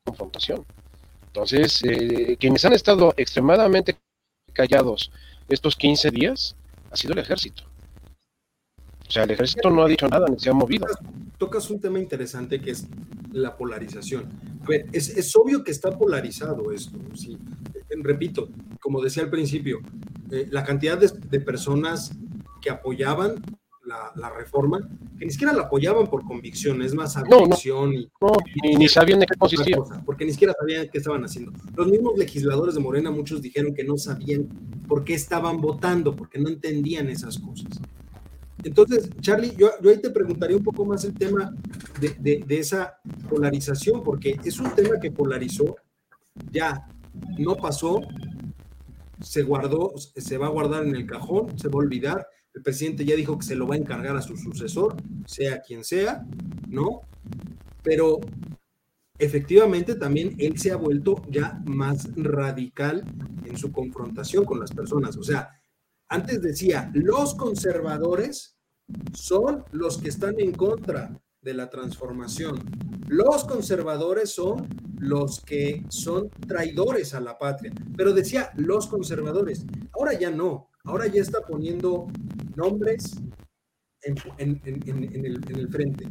[0.04, 0.64] confrontación.
[1.26, 3.98] Entonces, eh, quienes han estado extremadamente
[4.52, 5.10] callados
[5.48, 6.56] estos 15 días
[6.90, 7.64] ha sido el ejército.
[9.06, 10.86] O sea, el ejército no ha dicho nada ni se ha movido.
[11.36, 12.86] Tocas un tema interesante que es
[13.32, 14.28] la polarización.
[14.62, 16.98] A ver, es, obvio que está polarizado esto.
[17.14, 17.36] ¿sí?
[18.02, 18.48] Repito,
[18.80, 19.80] como decía al principio,
[20.30, 22.12] eh, la cantidad de, personas
[22.62, 23.42] que apoyaban
[24.14, 24.78] la, reforma,
[25.18, 28.08] que ni siquiera la apoyaban por convicción, es más convicción y,
[28.76, 29.76] ni, sabían de qué consistía.
[30.06, 31.52] porque ni siquiera sabían qué estaban haciendo.
[31.76, 34.48] Los mismos legisladores de Morena, muchos dijeron que no sabían
[34.88, 37.80] por qué estaban votando, porque no entendían esas cosas.
[38.64, 41.52] Entonces, Charlie, yo, yo ahí te preguntaría un poco más el tema
[42.00, 42.98] de, de, esa
[43.28, 45.76] polarización, porque es un tema que polarizó,
[46.50, 46.86] ya
[47.38, 48.00] no pasó,
[49.20, 52.26] se guardó, se va a guardar en el cajón, se va a olvidar.
[52.54, 55.84] El presidente ya dijo que se lo va a encargar a su sucesor, sea quien
[55.84, 56.26] sea,
[56.68, 57.00] ¿no?
[57.82, 58.20] Pero
[59.18, 63.04] efectivamente también él se ha vuelto ya más radical
[63.44, 65.16] en su confrontación con las personas.
[65.16, 65.50] O sea,
[66.08, 68.56] antes decía, los conservadores
[69.14, 72.58] son los que están en contra de la transformación.
[73.08, 77.72] Los conservadores son los que son traidores a la patria.
[77.96, 79.64] Pero decía los conservadores.
[79.92, 80.68] Ahora ya no.
[80.84, 82.08] Ahora ya está poniendo
[82.56, 83.16] nombres
[84.02, 84.16] en,
[84.64, 86.06] el, frente.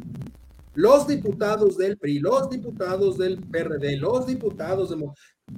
[0.74, 5.10] Los diputados del PRI, los diputados del PRD, los diputados de...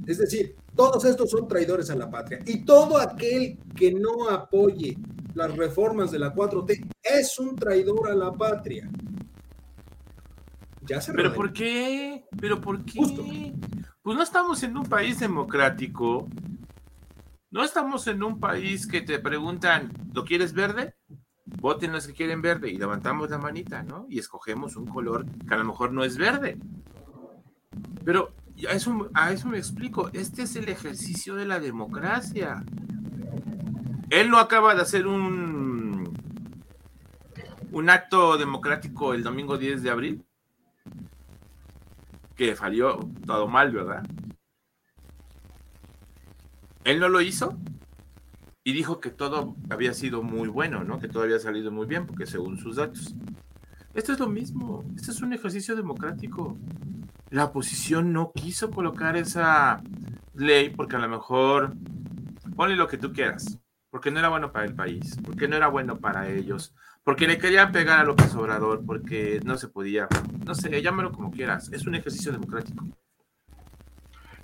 [0.07, 2.41] Es decir, todos estos son traidores a la patria.
[2.47, 4.97] Y todo aquel que no apoye
[5.35, 8.91] las reformas de la 4T es un traidor a la patria.
[10.83, 12.25] Ya se ¿Pero por qué?
[12.41, 13.01] ¿Pero por qué?
[14.03, 16.29] Pues no estamos en un país democrático.
[17.55, 20.97] No estamos en un país que te preguntan, ¿lo quieres verde?
[21.45, 24.07] Voten los que quieren verde y levantamos la manita, ¿no?
[24.09, 26.59] Y escogemos un color que a lo mejor no es verde.
[28.05, 28.33] Pero
[28.67, 30.11] a eso, me explico.
[30.13, 32.65] Este es el ejercicio de la democracia.
[34.11, 36.13] Él no acaba de hacer un,
[37.71, 40.25] un acto democrático el domingo 10 de abril.
[42.35, 44.03] Que falló todo mal, ¿verdad?
[46.85, 47.59] Él no lo hizo
[48.63, 50.99] y dijo que todo había sido muy bueno, ¿no?
[50.99, 53.15] Que todo había salido muy bien, porque según sus datos.
[53.95, 56.59] Esto es lo mismo, este es un ejercicio democrático.
[57.31, 59.83] La oposición no quiso colocar esa
[60.35, 61.75] ley porque a lo mejor,
[62.57, 63.59] ponle lo que tú quieras,
[63.91, 66.75] porque no era bueno para el país, porque no era bueno para ellos,
[67.05, 70.09] porque le querían pegar a López Obrador, porque no se podía,
[70.45, 72.85] no sé, llámalo como quieras, es un ejercicio democrático.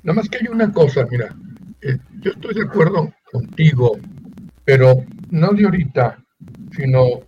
[0.02, 1.34] Nada más que hay una cosa, mira,
[1.82, 3.98] eh, yo estoy de acuerdo contigo,
[4.64, 6.22] pero no de ahorita,
[6.76, 7.22] sino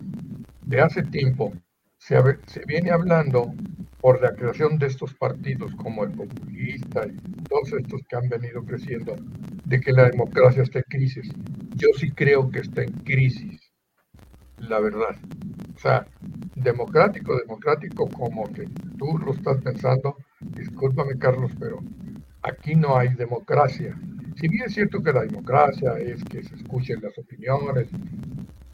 [0.67, 1.53] de hace tiempo.
[1.99, 3.53] Se, se, viene hablando
[4.01, 8.63] por la creación de estos partidos como el populista y todos estos que han venido
[8.65, 9.15] creciendo,
[9.65, 11.31] de que la democracia está en crisis.
[11.77, 13.73] Yo sí creo que está en crisis,
[14.59, 15.17] la verdad.
[15.75, 16.07] O sea,
[16.57, 21.81] democrático, democrático como que tú lo estás pensando, discúlpame Carlos, pero
[22.43, 23.97] aquí no hay democracia.
[24.43, 27.87] Si bien es cierto que la democracia es que se escuchen las opiniones,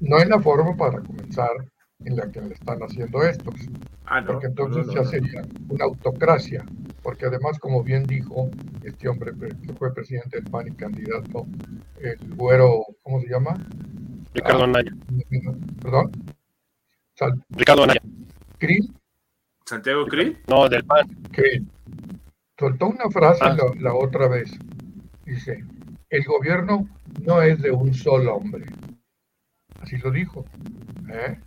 [0.00, 1.50] no hay la forma para comenzar
[2.06, 3.54] en la que le están haciendo estos.
[4.06, 6.64] Ah, porque entonces ya sería una autocracia.
[7.02, 8.48] Porque además, como bien dijo
[8.82, 11.46] este hombre que fue presidente del PAN y candidato,
[12.00, 13.54] el güero, ¿cómo se llama?
[14.32, 14.92] Ricardo ah, Anaya.
[15.82, 16.12] ¿Perdón?
[17.50, 18.00] Ricardo Anaya.
[18.56, 18.90] ¿Krill?
[19.66, 20.38] ¿Santiago Krill?
[20.46, 21.06] No, del PAN.
[21.30, 21.68] Krill.
[22.58, 23.54] Soltó una frase ah.
[23.78, 24.58] la otra vez
[25.28, 25.62] Dice,
[26.08, 26.88] el gobierno
[27.22, 28.64] no es de un solo hombre.
[29.78, 30.46] Así lo dijo.
[31.12, 31.38] ¿eh?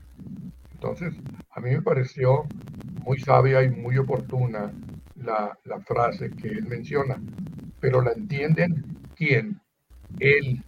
[0.73, 1.15] Entonces,
[1.49, 2.45] a mí me pareció
[3.03, 4.71] muy sabia y muy oportuna
[5.15, 5.57] la,
[5.87, 7.19] frase que él menciona.
[7.79, 9.59] Pero la entienden quién?
[10.19, 10.63] Él,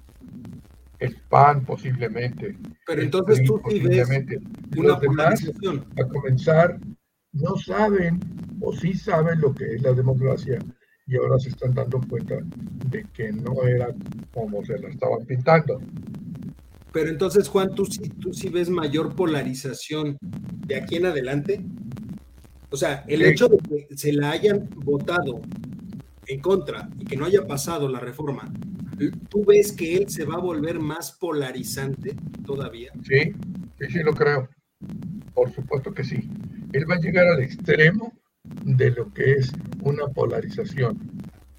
[0.97, 2.57] el PAN posiblemente.
[2.87, 4.39] Pero entonces tú posiblemente.
[4.71, 5.51] Los demás,
[5.99, 6.79] a comenzar,
[7.31, 8.19] no saben
[8.59, 10.57] o sí saben lo que es la democracia
[11.05, 12.35] y ahora se están dando cuenta
[12.89, 13.93] de que no era
[14.33, 15.81] como se la estaban pintando.
[16.91, 17.87] Pero entonces, Juan, ¿tú,
[18.19, 21.61] tú sí ves mayor polarización de aquí en adelante?
[22.69, 25.41] O sea, el hecho de que se la hayan votado
[26.27, 28.51] en contra y que no haya pasado la reforma,
[29.29, 32.91] ¿tú ves que él se va a volver más polarizante todavía?
[33.03, 33.33] Sí,
[33.79, 34.49] sí, sí lo creo.
[35.33, 36.29] Por supuesto que sí.
[36.71, 40.99] Él va a llegar al extremo de lo que es una polarización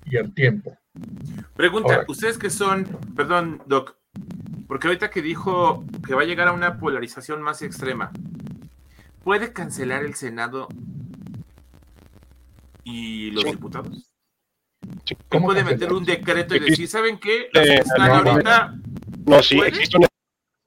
[0.04, 0.76] y al tiempo.
[1.54, 2.84] Pregunta, ustedes que son,
[3.16, 3.96] perdón, Doc,
[4.66, 8.12] porque ahorita que dijo que va a llegar a una polarización más extrema,
[9.22, 10.68] ¿puede cancelar el Senado
[12.84, 14.10] ¿Y los diputados?
[15.28, 17.48] ¿Cómo puede meter un decreto y decir, ¿saben qué?
[17.54, 17.82] Eh,
[19.26, 20.06] no, sí, existe un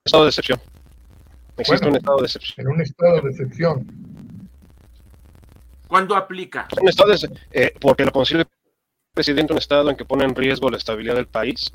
[0.04, 0.60] estado de excepción.
[1.58, 2.68] Existe un estado de excepción.
[2.68, 4.07] En un estado de excepción.
[5.88, 6.68] ¿Cuándo aplica?
[6.82, 7.14] Un estado
[7.52, 8.50] eh, porque lo considera el
[9.14, 11.72] presidente un estado en que pone en riesgo la estabilidad del país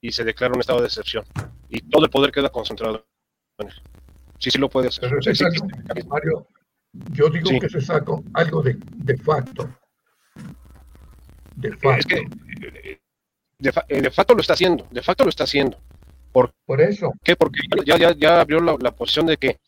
[0.00, 1.24] y se declara un estado de excepción.
[1.68, 3.06] Y todo el poder queda concentrado
[3.58, 3.74] en él.
[4.38, 5.10] Sí, sí lo puede hacer.
[6.06, 6.46] Mario,
[7.12, 9.68] yo digo que se sacó algo de, de facto.
[11.56, 11.98] De facto.
[11.98, 12.28] Es que
[12.82, 13.00] eh,
[13.58, 15.78] de, facto lo está haciendo, de facto lo está haciendo.
[16.32, 17.12] ¿Por, Por eso.
[17.22, 17.36] ¿Qué?
[17.36, 19.60] Porque ya, ya, ya abrió la, la, posición de que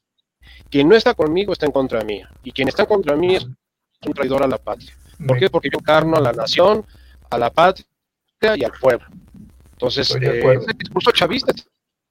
[0.70, 2.28] quien no está conmigo está en contra mía.
[2.42, 4.92] Y quien está contra mí es un traidor a la patria.
[5.26, 5.49] ¿Por qué?
[5.49, 6.84] Porque yo encarno a la nación,
[7.30, 7.86] a la patria
[8.57, 9.07] y al pueblo.
[9.72, 11.53] Entonces, eh, ese discurso chavista,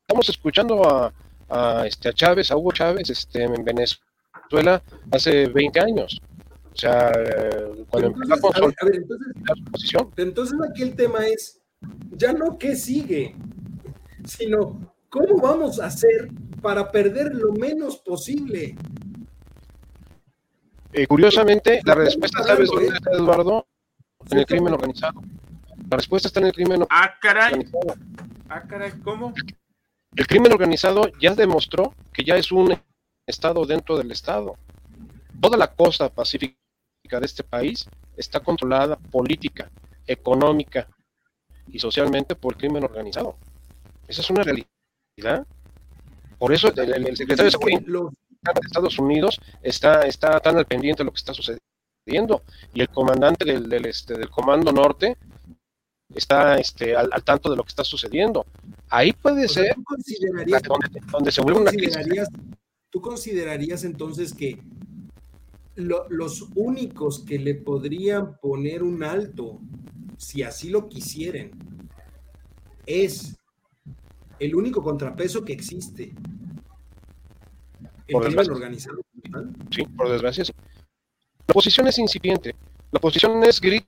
[0.01, 1.13] estamos escuchando a,
[1.49, 4.81] a, este, a Chávez, a Hugo Chávez, este, en Venezuela
[5.11, 6.21] hace 20 años.
[6.73, 7.11] O sea,
[7.89, 10.11] cuando empezó a consolidar su posición.
[10.17, 11.61] Entonces aquí el tema es,
[12.11, 13.35] ya no qué sigue,
[14.25, 16.29] sino cómo vamos a hacer
[16.61, 18.75] para perder lo menos posible.
[20.91, 23.65] Eh, curiosamente, la respuesta, ¿sabes dónde está, Eduardo?
[24.29, 25.21] En el crimen organizado.
[25.89, 27.95] La respuesta está en el crimen ah, organizado.
[28.49, 28.91] Ah, caray.
[29.03, 29.33] ¿cómo?
[30.15, 32.77] El crimen organizado ya demostró que ya es un
[33.25, 34.57] Estado dentro del Estado.
[35.39, 36.57] Toda la costa pacífica
[37.19, 37.87] de este país
[38.17, 39.69] está controlada política,
[40.07, 40.87] económica
[41.67, 43.37] y socialmente por el crimen organizado.
[44.07, 44.74] Esa es una realidad.
[46.37, 51.05] Por eso el, secretario de Seguridad de Estados Unidos está, está tan al pendiente de
[51.05, 52.43] lo que está sucediendo
[52.73, 55.17] y el comandante del, del, este, del Comando Norte
[56.13, 58.45] está este, al, tanto de lo que está sucediendo.
[58.89, 59.75] Ahí puede ser
[61.11, 62.05] donde, se vuelve una crisis.
[62.91, 64.61] ¿Tú considerarías entonces que
[65.75, 69.59] los únicos que le podrían poner un alto,
[70.17, 71.51] si así lo quisieren,
[72.85, 73.35] es
[74.39, 76.13] el único contrapeso que existe?
[78.07, 79.01] El crimen organizado.
[79.71, 80.43] Sí, por desgracia.
[80.43, 82.55] La oposición es incipiente.
[82.91, 83.87] La oposición es grito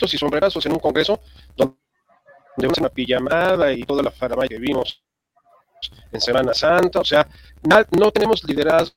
[0.00, 1.20] y sombrerazos en un congreso
[1.56, 1.76] donde
[2.78, 5.02] una pijamada y toda la faramaya que vimos
[6.12, 7.26] en Semana Santa, o sea,
[7.62, 8.94] no, tenemos liderazgos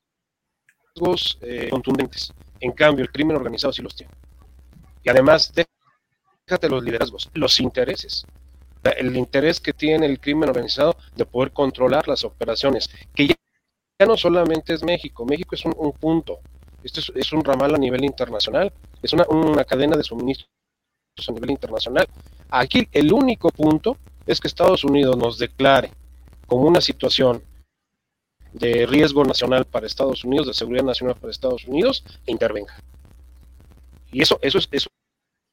[1.42, 2.34] eh, contundentes.
[2.60, 4.12] En cambio, el crimen organizado sí los tiene.
[5.04, 8.26] Y además, déjate los liderazgos, los intereses.
[8.84, 13.36] El interés que tiene el crimen organizado de poder controlar las operaciones, que ya,
[14.06, 16.40] no solamente es México, México es un, punto,
[16.84, 20.48] esto es, un ramal a nivel internacional, es una, cadena de suministro
[21.28, 22.08] a nivel internacional.
[22.50, 25.92] Aquí el único punto es que Estados Unidos nos declare
[26.48, 27.42] como una situación
[28.52, 32.76] de riesgo nacional para Estados Unidos, de seguridad nacional para Estados Unidos, e intervenga.
[34.12, 34.88] Y eso, eso, es, eso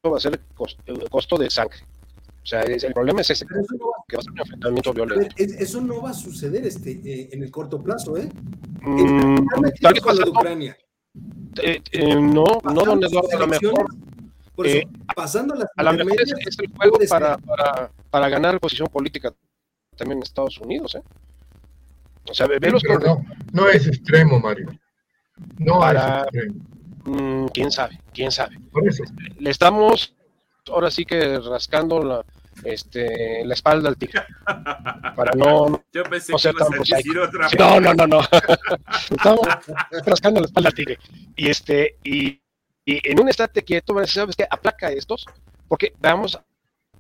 [0.05, 0.39] va a ser
[0.87, 1.79] el costo, de sangre.
[2.43, 3.61] O sea, el problema es ese, que va
[4.21, 5.35] a ser un enfrentamiento violento.
[5.37, 8.29] eso no va a suceder este, eh, en el corto plazo, ¿eh?
[8.83, 9.47] Mm,
[9.81, 10.77] tal vez con Ucrania.
[11.63, 13.87] Eh, eh, no, no, don Eduardo, a lo mejor
[14.65, 19.35] eh, pasando las a la mejor es, el juego para, para, para, ganar posición política
[19.97, 21.03] también en Estados Unidos, ¿eh?
[22.29, 24.69] O sea, ve, los no, no es extremo, Mario.
[25.59, 26.65] No es extremo.
[27.05, 28.57] Mm, quién sabe, quién sabe.
[29.39, 30.15] Le estamos
[30.69, 32.25] ahora sí que rascando la,
[32.65, 34.23] este, la espalda al tigre.
[34.45, 38.21] Para no, Yo pensé no ser tan otra No, no, no, no.
[39.11, 39.47] Estamos
[40.07, 40.99] rascando la espalda al tigre.
[41.37, 42.41] Y este, y
[42.85, 44.47] y en un estate quieto, ¿sabes qué?
[44.51, 45.27] Aplaca estos,
[45.69, 46.45] porque vamos a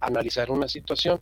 [0.00, 1.20] analizar una situación.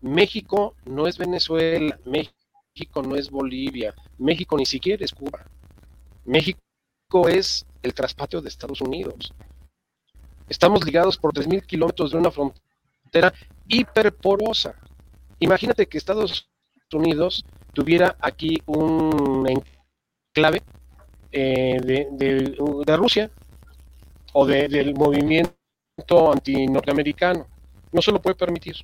[0.00, 5.44] México no es Venezuela, México no es Bolivia, México ni siquiera es Cuba.
[6.24, 6.60] México
[7.28, 9.34] es el traspatio de Estados Unidos.
[10.48, 13.32] Estamos ligados por 3.000 kilómetros de una frontera
[13.66, 14.74] hiperporosa.
[15.40, 16.48] Imagínate que Estados
[16.92, 20.62] Unidos tuviera aquí un enclave
[21.30, 22.08] eh, de,
[22.86, 23.30] de Rusia,
[24.32, 27.46] o del movimiento anti-norteamericano.
[27.92, 28.76] No se lo puede permitir.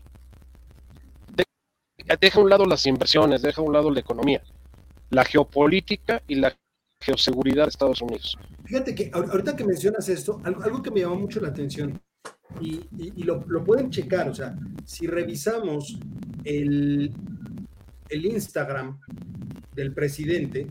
[2.21, 4.43] deja a un lado las inversiones, deja a un lado la economía,
[5.11, 6.57] la geopolítica y la
[7.05, 8.39] geoseguridad de Estados Unidos.
[8.65, 12.01] Fíjate que ahorita que mencionas esto, algo, que me llama mucho la atención
[12.61, 12.81] y,
[13.25, 15.99] lo, pueden checar, o sea, si revisamos
[16.45, 17.13] el,
[18.09, 18.99] el Instagram
[19.75, 20.67] del presidente,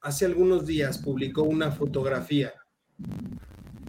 [0.00, 2.52] hace algunos días publicó una fotografía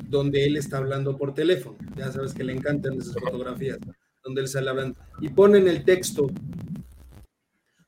[0.08, 1.78] donde él está hablando por teléfono.
[1.96, 3.78] Ya sabes que le encantan esas fotografías,
[4.24, 4.98] donde él sale hablando.
[5.20, 6.28] Y ponen el texto.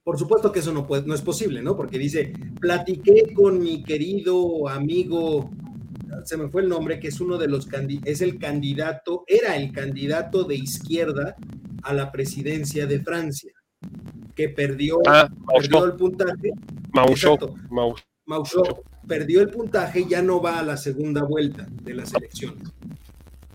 [0.08, 1.76] Por supuesto que eso no, puede, no es posible, ¿no?
[1.76, 2.32] Porque dice,
[2.62, 5.52] platiqué con mi querido amigo
[6.24, 7.68] se me fue el nombre, que es uno de los
[8.06, 11.36] es el candidato, era el candidato de izquierda
[11.84, 13.52] a la presidencia de Francia,
[14.34, 16.54] que perdió, Ah, perdió el puntaje.
[16.94, 17.38] Mausho.
[18.26, 18.64] Mausho
[19.06, 22.70] perdió el puntaje y ya no va a la segunda vuelta de las elecciones.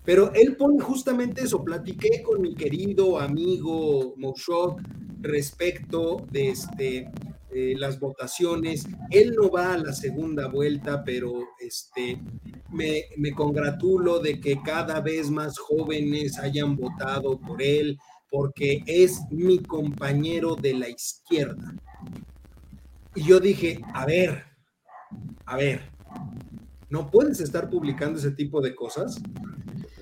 [0.05, 1.63] Pero él pone justamente eso.
[1.63, 4.79] Platiqué con mi querido amigo Moushok
[5.23, 7.09] respecto de este,
[7.51, 8.85] eh, las votaciones.
[9.09, 12.19] Él no va a la segunda vuelta, pero este,
[12.69, 17.97] me, me congratulo de que cada vez más jóvenes hayan votado por él,
[18.29, 21.73] porque es mi compañero de la izquierda.
[23.15, 24.43] Y yo dije, a ver,
[25.45, 25.81] a ver,
[26.89, 29.21] no puedes estar publicando ese tipo de cosas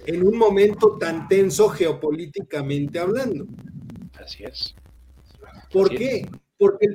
[0.06, 3.46] en un momento tan tenso geopolíticamente hablando.
[4.20, 4.76] Así es.
[5.72, 6.28] ¿Por qué?
[6.58, 6.86] Porque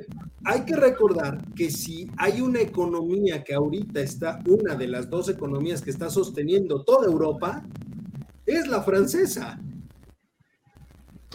[0.45, 5.27] hay que recordar que si hay una economía que ahorita está, una de las dos
[5.29, 7.63] economías que está sosteniendo toda Europa,
[8.45, 9.59] es la francesa,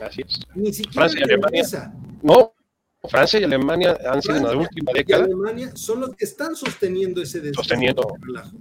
[0.03, 0.41] Así es.
[0.55, 1.93] ni siquiera Francia y la Alemania.
[2.23, 2.53] No,
[3.09, 6.55] Francia y Alemania han sido en la última y década Alemania son los que están
[6.57, 8.15] sosteniendo ese des- Sosteniendo.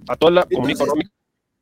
[0.10, 1.12] a toda la comunidad económica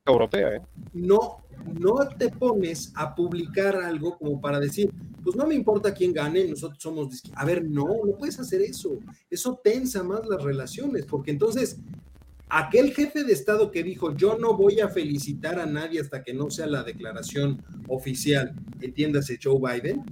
[0.10, 0.56] europea.
[0.56, 0.62] ¿eh?
[0.94, 1.38] no,
[1.80, 4.92] no te pones a publicar algo como para decir,
[5.24, 7.22] pues no me importa quién gane, nosotros somos.
[7.36, 9.00] A ver, no, no puedes hacer eso.
[9.30, 11.80] Eso tensa más las relaciones, porque entonces
[12.50, 16.34] aquel jefe de Estado que dijo, yo no voy a felicitar a nadie hasta que
[16.34, 20.04] no sea la declaración oficial, entiéndase Joe Biden,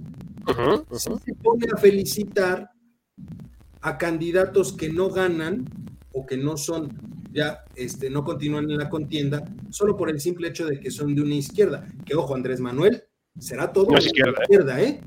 [0.92, 2.70] sí se pone a felicitar
[3.80, 5.64] a candidatos que no ganan
[6.18, 6.98] o que no son,
[7.32, 11.14] ya este, no continúan en la contienda, solo por el simple hecho de que son
[11.14, 11.86] de una izquierda.
[12.04, 13.04] Que ojo, Andrés Manuel
[13.38, 14.42] será todo No es de izquierda, ¿eh?
[14.42, 15.00] izquierda, ¿eh?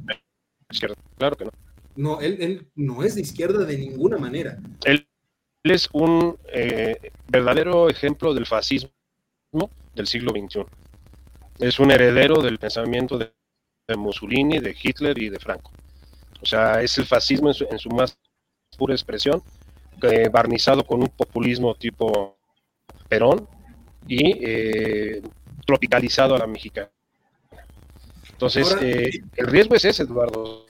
[0.70, 1.52] Izquierda, Claro que no.
[1.98, 4.58] No, él, él no es de izquierda de ninguna manera.
[4.86, 5.06] Él,
[5.64, 8.90] él es un eh, verdadero ejemplo del fascismo
[9.94, 10.66] del siglo XXI.
[11.60, 13.34] Es un heredero del pensamiento de,
[13.88, 15.74] de Mussolini, de Hitler y de Franco.
[16.42, 18.18] O sea, es el fascismo en su, en su más
[18.78, 19.44] pura expresión,
[20.04, 22.38] eh, barnizado con un populismo tipo
[23.08, 23.48] Perón
[24.08, 25.22] y eh,
[25.66, 26.90] tropicalizado a la mexicana.
[28.32, 30.66] Entonces, eh, el riesgo es ese, Eduardo.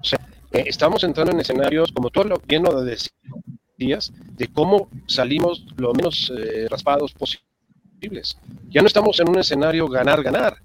[0.00, 0.18] O sea,
[0.52, 5.92] eh, estamos entrando en escenarios, como tú lo- bien lo decías, de cómo salimos lo
[5.94, 8.36] menos eh, raspados posibles.
[8.68, 10.56] Ya no estamos en un escenario ganar-ganar,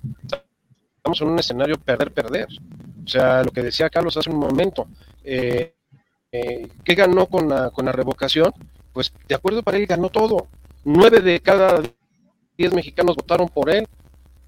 [0.97, 2.47] estamos en un escenario perder-perder.
[3.05, 4.87] O sea, lo que decía Carlos hace un momento,
[5.23, 5.73] eh,
[6.33, 8.51] eh, ¿qué ganó con la, con la revocación?
[8.91, 10.47] Pues de acuerdo para él ganó todo.
[10.83, 11.81] Nueve de cada
[12.57, 13.87] diez mexicanos votaron por él,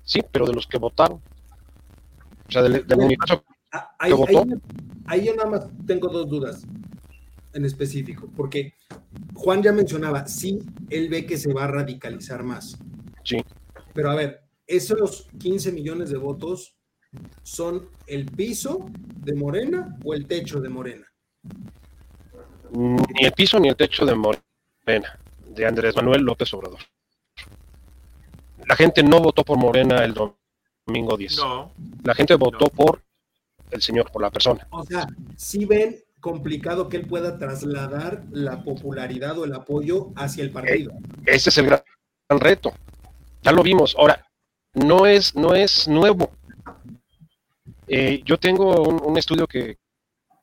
[0.04, 1.22] sí, pero de los que votaron.
[2.48, 4.40] O sea, del, del universo Ah, Ahí, ¿Te votó?
[4.40, 4.60] ahí-
[5.08, 6.64] ahí yo nada más tengo dos dudas
[7.54, 8.74] en específico, porque
[9.34, 10.60] Juan ya mencionaba, sí,
[10.90, 12.78] él ve que se va a radicalizar más.
[13.24, 13.38] Sí.
[13.94, 16.76] Pero a ver, esos 15 millones de votos
[17.44, 18.86] son el piso
[19.24, 21.06] de Morena o el techo de Morena.
[22.72, 26.80] Ni el piso ni el techo de Morena, de Andrés Manuel López Obrador.
[28.68, 31.38] La gente no votó por Morena el domingo 10.
[31.38, 31.72] No,
[32.04, 32.72] La gente votó No.
[32.72, 33.02] por
[33.72, 34.68] el señor, por la persona.
[34.72, 40.44] O sea, si ven complicado que él pueda trasladar la popularidad o el apoyo hacia
[40.44, 40.92] el partido.
[41.26, 41.84] Ese es el gran
[42.30, 42.74] reto.
[43.44, 43.96] Ya lo vimos.
[43.98, 44.26] Ahora,
[44.74, 46.32] no es, no es nuevo.
[47.88, 49.78] Eh, yo tengo un, un estudio que,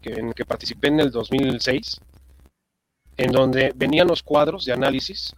[0.05, 2.01] en el que participé en el 2006,
[3.17, 5.35] en donde venían los cuadros de análisis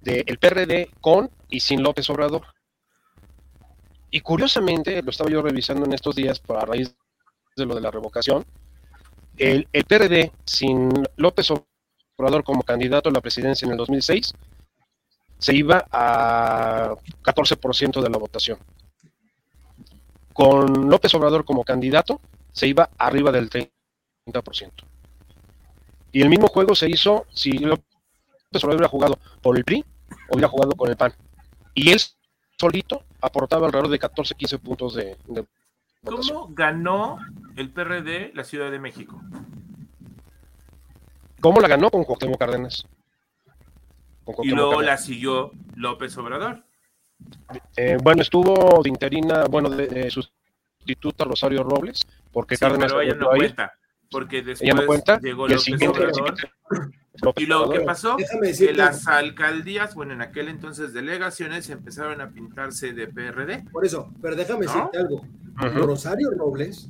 [0.00, 2.42] del PRD con y sin López Obrador.
[4.10, 6.94] Y curiosamente, lo estaba yo revisando en estos días a raíz
[7.56, 8.44] de lo de la revocación,
[9.36, 11.50] el, el PRD sin López
[12.16, 14.32] Obrador como candidato a la presidencia en el 2006
[15.38, 18.58] se iba a 14% de la votación.
[20.32, 22.20] Con López Obrador como candidato
[22.56, 23.70] se iba arriba del 30%.
[26.10, 27.84] Y el mismo juego se hizo si López
[28.54, 29.84] Obrador hubiera jugado por el PRI
[30.30, 31.12] o hubiera jugado con el PAN.
[31.74, 32.00] Y él
[32.58, 35.44] solito aportaba alrededor de 14, 15 puntos de, de
[36.00, 36.38] votación.
[36.38, 37.18] ¿cómo ganó
[37.56, 39.20] el PRD la Ciudad de México?
[41.42, 42.86] ¿Cómo la ganó con Cuauhtémoc Cárdenas?
[44.24, 44.86] Con Y luego Cárdenas.
[44.86, 46.64] la siguió López Obrador.
[47.76, 50.10] Eh, bueno, estuvo de interina, bueno, de, de
[50.86, 53.72] sustituta Rosario Robles, porque Sí, Cárdenas pero ella no a cuenta,
[54.10, 55.18] porque después no cuenta.
[55.20, 56.38] llegó López Obrador.
[56.38, 56.50] siguiente,
[57.22, 57.86] López Y luego, ¿qué Obrador.
[57.86, 58.16] pasó?
[58.16, 63.64] Que las alcaldías, bueno, en aquel entonces delegaciones, empezaron a pintarse de PRD.
[63.72, 64.72] por eso, pero déjame ¿No?
[64.72, 65.26] decirte algo.
[65.86, 66.88] Rosario Robles,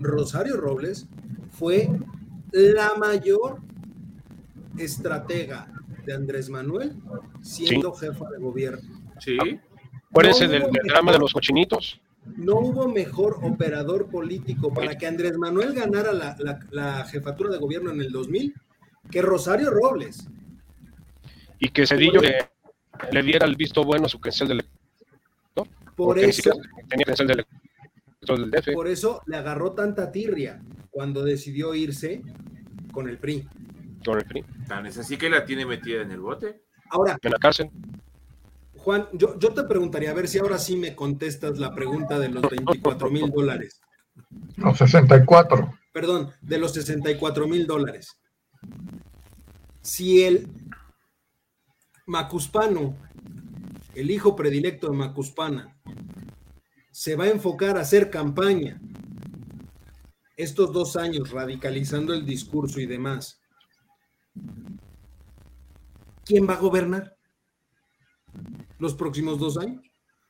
[0.00, 1.06] Rosario Robles
[1.52, 1.88] fue
[2.52, 3.58] la mayor
[4.78, 5.68] estratega
[6.04, 6.94] de Andrés Manuel
[7.42, 9.00] siendo jefa de gobierno.
[9.20, 9.36] Sí.
[10.10, 12.00] Acuérdense del, del drama de los cochinitos.
[12.36, 17.58] No hubo mejor operador político para que Andrés Manuel ganara la, la- la jefatura de
[17.58, 18.54] gobierno en el 2000
[19.10, 20.26] que Rosario Robles.
[21.58, 22.48] Y que Cedillo le,
[23.12, 25.68] le diera el visto bueno a su credencial del elector.
[25.94, 26.50] Por porque eso,
[26.88, 27.46] tenía credencial del
[28.20, 28.72] elector del DF.
[28.74, 30.60] por eso le agarró tanta tirria
[30.90, 32.22] cuando decidió irse
[32.92, 33.48] con el PRI.
[34.04, 36.62] con el PRI, Tan es así que la tiene metida en el bote.
[36.90, 37.70] Ahora, en la cárcel.
[38.86, 42.28] Juan, yo, yo te preguntaría, a ver si ahora sí me contestas la pregunta de
[42.28, 43.80] los 24 mil dólares.
[44.54, 45.76] Los 64.
[45.92, 48.16] Perdón, de los 64 mil dólares.
[49.80, 50.46] Si el
[52.06, 52.96] Macuspano,
[53.96, 55.76] el hijo predilecto de Macuspana,
[56.92, 58.80] se va a enfocar a hacer campaña
[60.36, 63.40] estos dos años, radicalizando el discurso y demás,
[66.24, 67.16] ¿quién va a gobernar
[68.78, 69.82] los próximos dos años?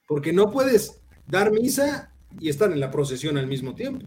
[0.06, 4.06] Porque no puedes dar misa y estar en la procesión al mismo tiempo.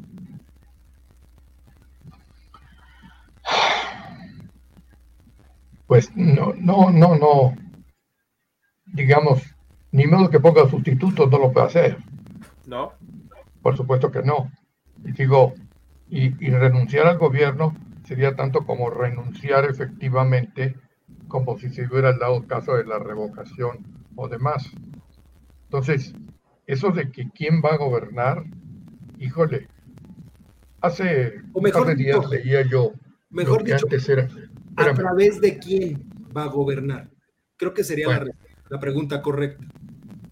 [5.87, 7.55] Pues no, no, no, no.
[8.85, 9.41] Digamos,
[9.91, 11.97] ni modo que ponga sustitutos, no lo puede hacer.
[12.67, 12.93] ¿No?
[13.61, 14.51] Por supuesto que no.
[15.03, 15.55] Y digo,
[16.07, 17.75] y, y renunciar al gobierno
[18.05, 20.75] sería tanto como renunciar efectivamente,
[21.27, 24.69] como si se hubiera dado caso de la revocación o demás.
[25.65, 26.13] Entonces,
[26.67, 28.43] eso de que quién va a gobernar,
[29.17, 29.67] híjole,
[30.81, 32.91] hace O un mejor par de días dicho- leía yo
[33.29, 34.27] Mejor lo que dicho, antes era.
[34.75, 36.03] ¿a través de quién
[36.35, 37.09] va a gobernar?
[37.57, 38.31] Creo que sería la, Bueno.
[38.69, 39.65] la pregunta correcta.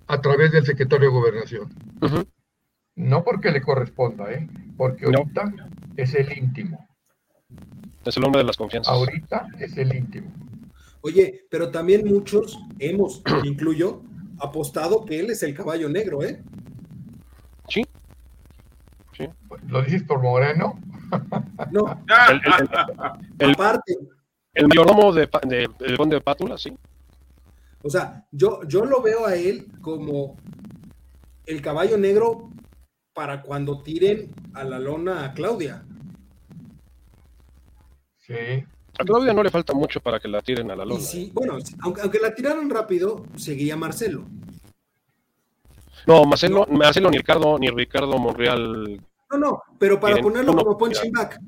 [0.09, 1.67] a través del secretario de Gobernación.
[2.95, 4.47] No porque le corresponda, ¿eh?
[4.77, 5.17] porque No.
[5.19, 5.53] ahorita
[5.97, 6.88] es el íntimo.
[8.05, 8.93] Es el hombre de las confianzas.
[8.93, 10.31] Ahorita es el íntimo.
[11.08, 14.01] Oye, pero también muchos hemos, incluyo,
[14.39, 16.43] apostado que él es el caballo negro, ¿eh?
[17.70, 17.82] Sí.
[19.68, 20.80] ¿Lo dices por Moreno?
[21.72, 22.70] No, El, el-
[23.39, 23.95] el- aparte,
[24.53, 26.78] el mayordomo de, de- del conde de Pátula, sí.
[27.82, 30.36] o sea, yo, yo lo veo a él como
[31.45, 32.51] el caballo negro
[33.14, 35.86] para cuando tiren a la lona a Claudia.
[38.18, 38.66] Sí.
[39.00, 41.00] A Claudia no le falta mucho para que la tiren a la lona.
[41.00, 44.26] sí, bueno, aunque, aunque la tiraran rápido, seguiría Marcelo.
[46.06, 49.02] No, Marcelo, Marcelo ni Ricardo, ni Ricardo Monreal.
[49.32, 51.39] No, no, pero para ponerlo como punching back.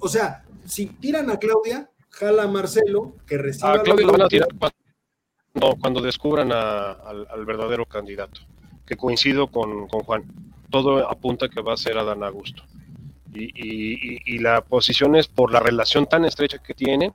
[0.00, 3.72] O sea, si tiran a Claudia, jala a Marcelo, que reciba.
[3.74, 8.40] A Claudia la van a tirar cuando, cuando descubran a- al, al verdadero candidato,
[8.84, 10.24] que coincido con, con Juan.
[10.70, 12.62] Todo apunta que va a ser Adán Augusto.
[13.34, 17.12] Y, y- y- la posición es por la relación tan estrecha que tienen.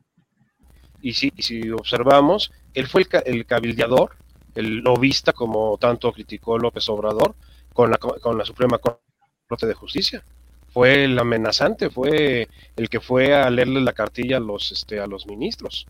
[1.01, 4.15] Y si, y si observamos, él fue el, el cabildeador,
[4.55, 7.35] el lobista, como tanto criticó López Obrador,
[7.73, 10.23] con la, con la Suprema Corte de Justicia.
[10.69, 15.87] Fue el amenazante, fue el que fue a leerle la cartilla a los, este, ministros.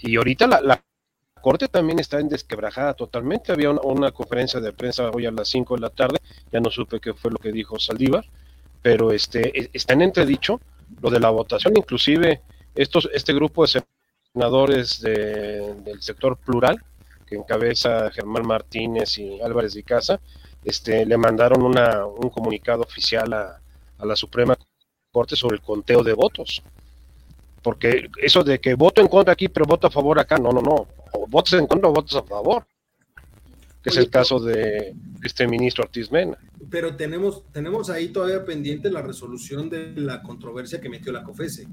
[0.00, 0.84] Y ahorita la, la
[1.40, 3.52] corte también está en desquebrajada totalmente.
[3.52, 6.18] Había una, una conferencia de prensa hoy a las 5 de la tarde,
[6.52, 8.24] ya no supe qué fue lo que dijo Saldívar,
[8.84, 10.60] pero este, e- está en entredicho
[11.00, 12.42] lo de la votación, inclusive
[12.74, 13.82] estos, este grupo de
[14.34, 16.76] senadores de- del sector plural,
[17.26, 20.20] que encabeza Germán Martínez y Álvarez de Casa,
[20.62, 23.58] este, le mandaron una, un comunicado oficial a,
[24.04, 24.54] la Suprema
[25.10, 26.62] Corte sobre el conteo de votos.
[27.62, 30.60] Porque eso de que voto en contra aquí, pero voto a favor acá, no, no,
[30.60, 30.86] no.
[31.12, 32.66] O votas en contra o votas a favor.
[33.84, 36.38] Que es el caso de este ministro Ortiz Mena.
[36.70, 41.68] Pero tenemos, tenemos ahí todavía pendiente la resolución de la controversia que metió la COFESE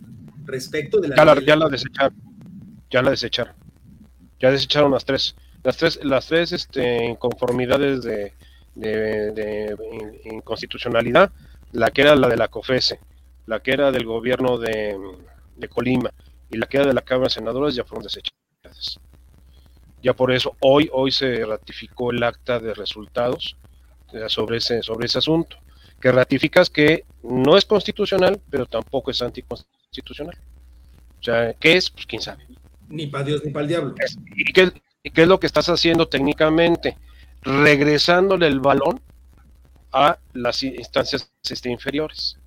[0.46, 1.16] respecto de la.
[1.16, 2.14] Ya la, ya la desecharon.
[2.92, 3.56] Ya la desecharon.
[4.40, 5.36] Ya desecharon las tres.
[5.64, 8.34] Las tres, las tres este, inconformidades de,
[8.76, 9.78] de, de
[10.26, 11.32] in- inconstitucionalidad,
[11.72, 13.00] la que era la de la COFESE,
[13.46, 14.98] la que era del gobierno de,
[15.56, 16.12] de Colima
[16.50, 19.00] y la que era de la Cámara de Senadores ya fueron desechadas.
[20.02, 23.56] Ya por eso hoy, hoy se ratificó el acta de resultados
[24.14, 25.58] eh, sobre ese, sobre ese asunto,
[26.00, 30.38] que ratificas que no es constitucional, pero tampoco es anticonstitucional.
[31.20, 31.90] O sea, ¿qué es?
[31.90, 32.46] Pues quién sabe.
[32.90, 33.96] Ni para Dios ni para el diablo.
[34.36, 34.72] ¿Y qué,
[35.04, 36.98] y qué es lo que estás haciendo técnicamente?
[37.42, 39.00] Regresándole el balón
[39.92, 42.38] a las instancias este, inferiores,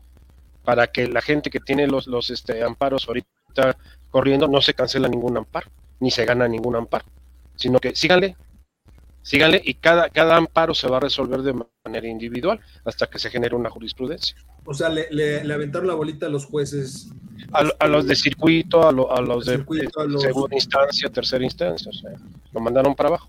[0.65, 3.77] para que la gente que tiene los, los este, amparos ahorita
[4.11, 7.05] corriendo no se cancela ningún amparo, ni se gana ningún amparo,
[7.57, 8.37] sino que síganle,
[9.23, 13.31] síganle y cada, cada amparo se va a resolver de manera individual hasta que se
[13.31, 14.37] genere una jurisprudencia.
[14.65, 17.11] O sea, le, le- le aventaron la bolita a los jueces.
[17.53, 19.65] A, los de circuito, a, los de,
[20.19, 22.13] segunda instancia, tercera instancia, o sea,
[22.53, 23.29] lo mandaron para abajo.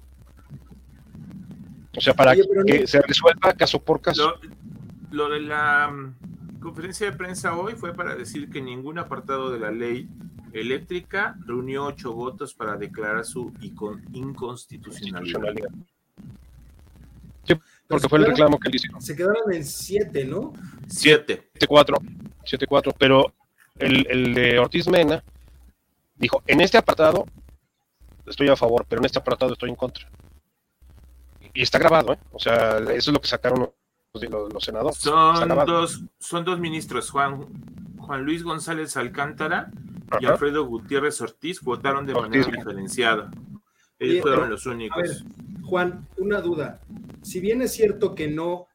[1.97, 4.33] O sea, para que se resuelva caso por caso.
[5.11, 6.13] Lo, de la
[6.65, 10.09] conferencia de prensa hoy fue para decir que ningún apartado de la ley
[10.51, 13.53] eléctrica reunió ocho votos para declarar su
[14.13, 15.69] inconstitucionalidad.
[17.43, 17.53] Sí,
[17.87, 18.99] porque fue el reclamo que le hicieron.
[18.99, 20.53] Se quedaron en siete, ¿no?
[20.87, 21.49] Siete.
[21.51, 21.97] Siete, cuatro.
[22.43, 22.93] Siete, cuatro.
[22.97, 23.31] Pero
[23.77, 25.23] el, el de Ortiz Mena
[26.15, 27.27] dijo, en este apartado
[28.25, 30.09] estoy a favor, pero en este apartado estoy en contra
[31.53, 32.17] y está grabado, ¿eh?
[32.31, 33.71] O sea, eso es lo que sacaron
[34.21, 34.97] los, senadores.
[34.97, 37.45] Son dos, son dos ministros, Juan,
[37.97, 39.71] Juan Luis González Alcántara
[40.19, 43.31] y Alfredo Gutiérrez Ortiz votaron de manera diferenciada.
[43.99, 45.25] Ellos fueron los únicos.
[45.63, 46.79] Juan, una duda.
[47.21, 48.67] Si bien es cierto que no,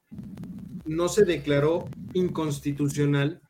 [0.85, 3.41] no se declaró inconstitucional,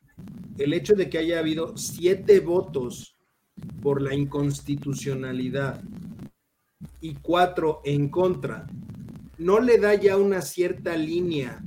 [0.57, 3.15] el hecho de que haya habido siete votos
[3.81, 5.81] por la inconstitucionalidad
[6.99, 8.67] y cuatro en contra,
[9.37, 11.63] no le da ya una cierta línea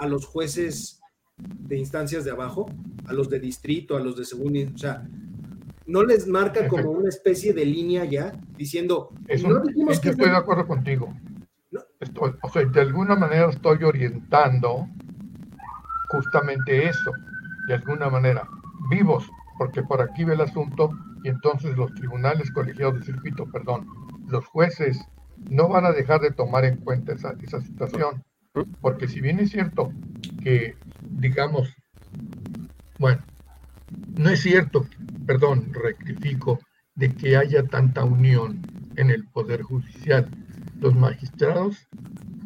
[0.00, 1.00] a los jueces
[1.36, 2.66] de instancias de abajo,
[3.06, 5.06] a los de distrito, a los de segunda, o sea,
[5.86, 9.10] no les marca como una especie de línea ya diciendo,
[9.42, 11.12] no dijimos que estoy de acuerdo contigo.
[12.00, 14.88] Estoy, o sea, de alguna manera estoy orientando
[16.08, 17.12] justamente eso,
[17.68, 18.48] de alguna manera,
[18.88, 20.90] vivos, porque por aquí ve el asunto
[21.22, 23.86] y entonces los tribunales colegiados de circuito, perdón,
[24.28, 24.98] los jueces
[25.48, 28.24] no van a dejar de tomar en cuenta esa, esa situación.
[28.80, 29.92] Porque si bien es cierto
[30.42, 30.76] que,
[31.10, 31.72] digamos,
[32.98, 33.22] bueno,
[34.16, 34.86] no es cierto,
[35.26, 36.58] perdón, rectifico,
[36.94, 38.60] de que haya tanta unión
[38.96, 40.28] en el Poder Judicial.
[40.80, 41.88] Los magistrados,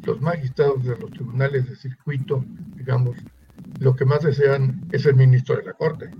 [0.04, 2.44] los magistrados de los tribunales de circuito,
[2.76, 3.16] digamos,
[3.80, 6.10] lo que más desean es el ministro de la Corte.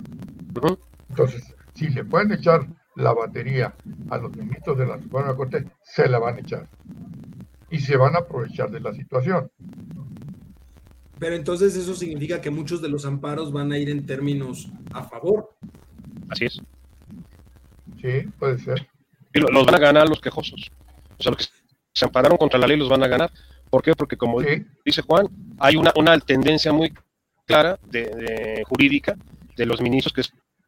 [1.08, 2.66] Entonces, si le pueden echar
[2.96, 3.74] la batería
[4.10, 6.68] a los ministros de la Suprema Corte, se la van a echar.
[7.74, 9.50] Y se van a aprovechar de la situación.
[11.18, 15.02] Pero entonces eso significa que muchos de los amparos van a ir en términos a
[15.02, 15.50] favor.
[16.28, 16.60] Así es.
[18.00, 18.86] Sí, puede ser.
[19.32, 20.70] Y los van a ganar los quejosos.
[21.18, 21.52] O sea, los que
[21.92, 23.32] se ampararon contra la ley los van a ganar.
[23.70, 23.94] ¿Por qué?
[23.94, 24.40] Porque como
[24.84, 25.26] dice Juan,
[25.58, 26.92] hay una, una tendencia muy
[27.44, 29.16] clara de, jurídica
[29.56, 30.22] de los ministros que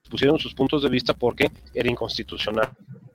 [0.07, 2.71] pusieron sus puntos de vista porque era inconstitucional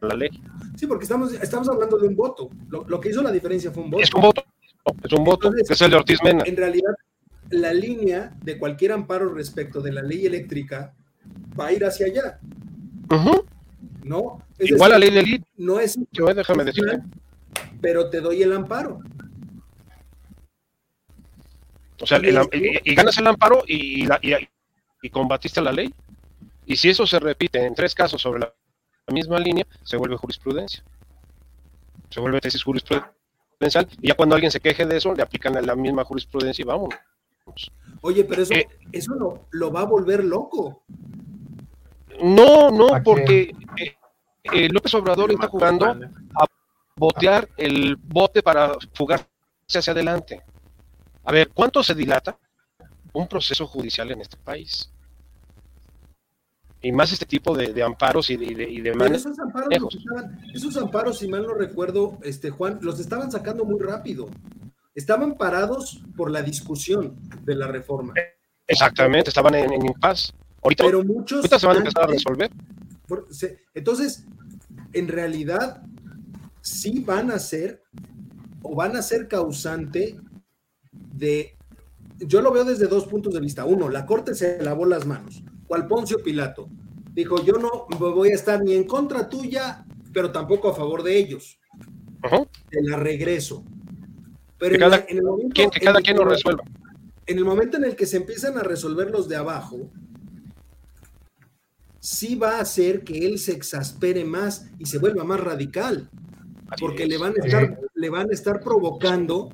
[0.07, 0.29] la ley.
[0.75, 2.49] Sí, porque estamos, estamos hablando de un voto.
[2.69, 4.03] Lo, que hizo la diferencia fue un voto.
[4.03, 4.43] Es un voto,
[5.03, 6.43] es un voto, que es el de Ortiz Mena.
[6.45, 6.93] En realidad,
[7.49, 10.93] la línea de cualquier amparo respecto de la ley eléctrica
[11.59, 12.39] va a ir hacia allá.
[14.03, 14.39] ¿No?
[14.59, 15.43] Igual la ley de ley.
[15.57, 15.99] No es.
[16.11, 16.99] Yo, déjame decirte.
[17.81, 18.99] Pero te doy el amparo.
[21.99, 24.07] O sea, y, ganas el amparo y,
[25.03, 25.93] y combatiste la ley.
[26.71, 28.53] Y si eso se repite en tres casos sobre la
[29.09, 30.81] misma línea, se vuelve jurisprudencia.
[32.09, 33.89] Se vuelve tesis jurisprudencial.
[34.01, 36.95] Y ya cuando alguien se queje de eso, le aplican la misma jurisprudencia y vamos.
[37.99, 40.83] Oye, pero eso, eh, eso lo, lo, va a volver loco.
[42.21, 43.97] No, no, porque eh,
[44.43, 46.45] eh, López Obrador está jugando a
[46.95, 49.27] botear el bote para fugarse
[49.75, 50.41] hacia adelante.
[51.25, 52.37] A ver, ¿cuánto se dilata
[53.11, 54.89] un proceso judicial en este país?
[56.81, 58.83] Y más este tipo de, amparos y de, y
[60.53, 64.29] esos, amparos si mal no recuerdo, este Juan, los estaban sacando muy rápido.
[64.95, 68.13] Estaban parados por la discusión de la reforma.
[68.67, 70.33] Exactamente, estaban en, en impas.
[70.63, 72.51] Ahorita, Pero muchos se van a empezar a resolver.
[73.73, 74.25] entonces,
[74.93, 75.83] en realidad,
[76.61, 77.83] sí van a ser
[78.63, 80.19] o van a ser causante
[80.91, 81.55] de.
[82.19, 83.65] Yo lo veo desde dos puntos de vista.
[83.65, 86.67] Uno, la Corte se lavó las manos cual Poncio Pilato.
[87.13, 91.17] Dijo, yo no voy a estar ni en contra tuya, pero tampoco a favor de
[91.17, 91.61] ellos.
[92.69, 93.63] Te la regreso.
[94.57, 96.65] Pero en, el momento, que cada quien lo resuelva.
[97.25, 99.89] En el momento en el que se empiezan a resolver los de abajo,
[102.01, 106.09] sí va a hacer que él se exaspere más y se vuelva más radical.
[106.81, 109.47] porque le van, a estar, le van a estar provocando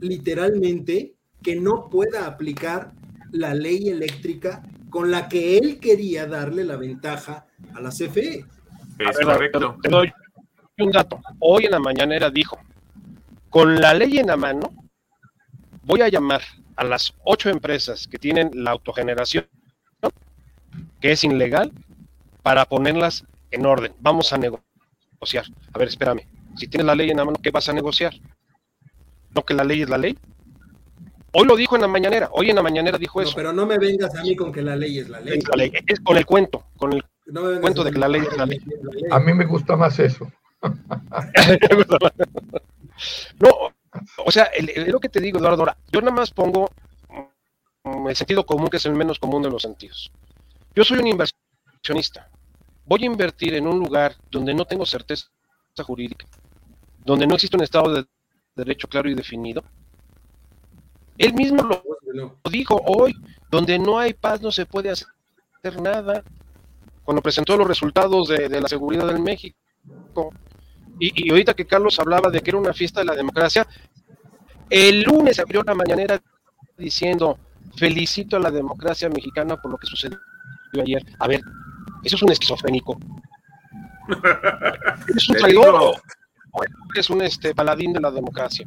[0.00, 2.92] literalmente que no pueda aplicar
[3.32, 4.62] la ley eléctrica
[4.94, 8.44] con la que él quería darle la ventaja a la CFE.
[9.00, 9.76] Es correcto.
[9.82, 10.12] Te doy
[10.78, 11.20] un dato.
[11.40, 12.60] Hoy en la mañanera dijo,
[13.50, 14.72] con la ley en la mano,
[15.82, 16.42] voy a llamar
[16.76, 19.48] a las ocho empresas que tienen la autogeneración,
[21.00, 21.72] que es ilegal,
[22.44, 23.92] para ponerlas en orden.
[23.98, 25.46] Vamos a negociar.
[25.72, 26.20] A ver, espérame.
[26.54, 28.14] Si tienes la ley en la mano, ¿qué vas a negociar?
[29.34, 30.16] ¿No que la ley es la ley?
[31.36, 33.32] Hoy lo dijo en la mañanera, hoy en la mañanera dijo eso.
[33.34, 35.40] pero no me vengas a mí con que la ley es la ley.
[35.86, 37.02] Es, con el cuento, con el
[37.60, 38.60] cuento de que la ley es la ley.
[39.10, 40.30] A mí me gusta más eso.
[43.40, 43.50] no,
[44.24, 46.70] o sea, es lo que te digo, Eduardo, yo nada más pongo
[48.08, 50.12] el sentido común, que es el menos común de los sentidos.
[50.74, 52.30] Yo soy un inversionista.
[52.86, 55.26] Voy a invertir en un lugar donde no tengo certeza
[55.78, 56.26] jurídica,
[57.04, 58.04] donde no existe un Estado de
[58.54, 59.64] derecho claro y definido,
[61.18, 61.82] él mismo lo,
[62.50, 63.14] dijo hoy,
[63.50, 66.22] donde no hay paz no se puede hacer nada.
[67.04, 69.56] Cuando presentó los resultados de, la seguridad del México.
[70.98, 73.66] Y, ahorita que Carlos hablaba de que era una fiesta de la democracia,
[74.70, 76.20] el lunes abrió la mañanera
[76.78, 77.38] diciendo,
[77.76, 80.18] felicito a la democracia mexicana por lo que sucedió
[80.80, 81.04] ayer.
[81.18, 81.42] A ver,
[82.02, 82.98] eso es un esquizofrénico.
[85.16, 85.96] es un traidor.
[86.94, 88.66] Es un este, paladín de la democracia.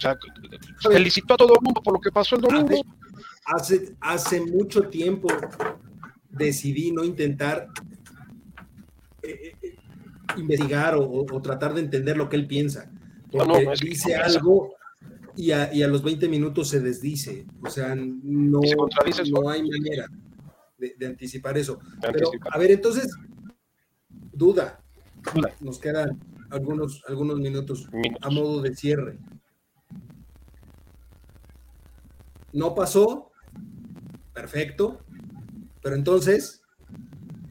[0.00, 2.80] O sea, felicitó a todo el mundo por lo que pasó el domingo.
[3.44, 5.28] Hace, hace mucho tiempo
[6.30, 7.68] decidí no intentar
[9.22, 9.76] eh, eh,
[10.36, 12.90] investigar o, tratar de entender lo que él piensa.
[13.30, 14.74] Porque dice algo
[15.36, 17.46] y a, los 20 minutos se desdice.
[17.62, 20.06] O sea, no, no hay manera
[20.78, 21.78] de, anticipar eso.
[22.00, 23.14] Pero, a ver, entonces,
[24.32, 24.82] duda.
[25.60, 26.18] Nos quedan
[26.50, 27.88] algunos, algunos minutos
[28.22, 29.18] a modo de cierre.
[32.52, 33.30] No pasó,
[34.32, 35.00] perfecto,
[35.82, 36.62] pero entonces,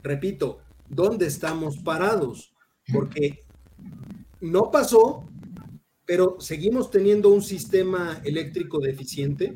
[0.03, 2.53] repito, ¿dónde estamos parados?
[2.93, 3.39] Porque
[4.41, 5.29] no pasó,
[6.05, 9.55] pero seguimos teniendo un sistema eléctrico deficiente.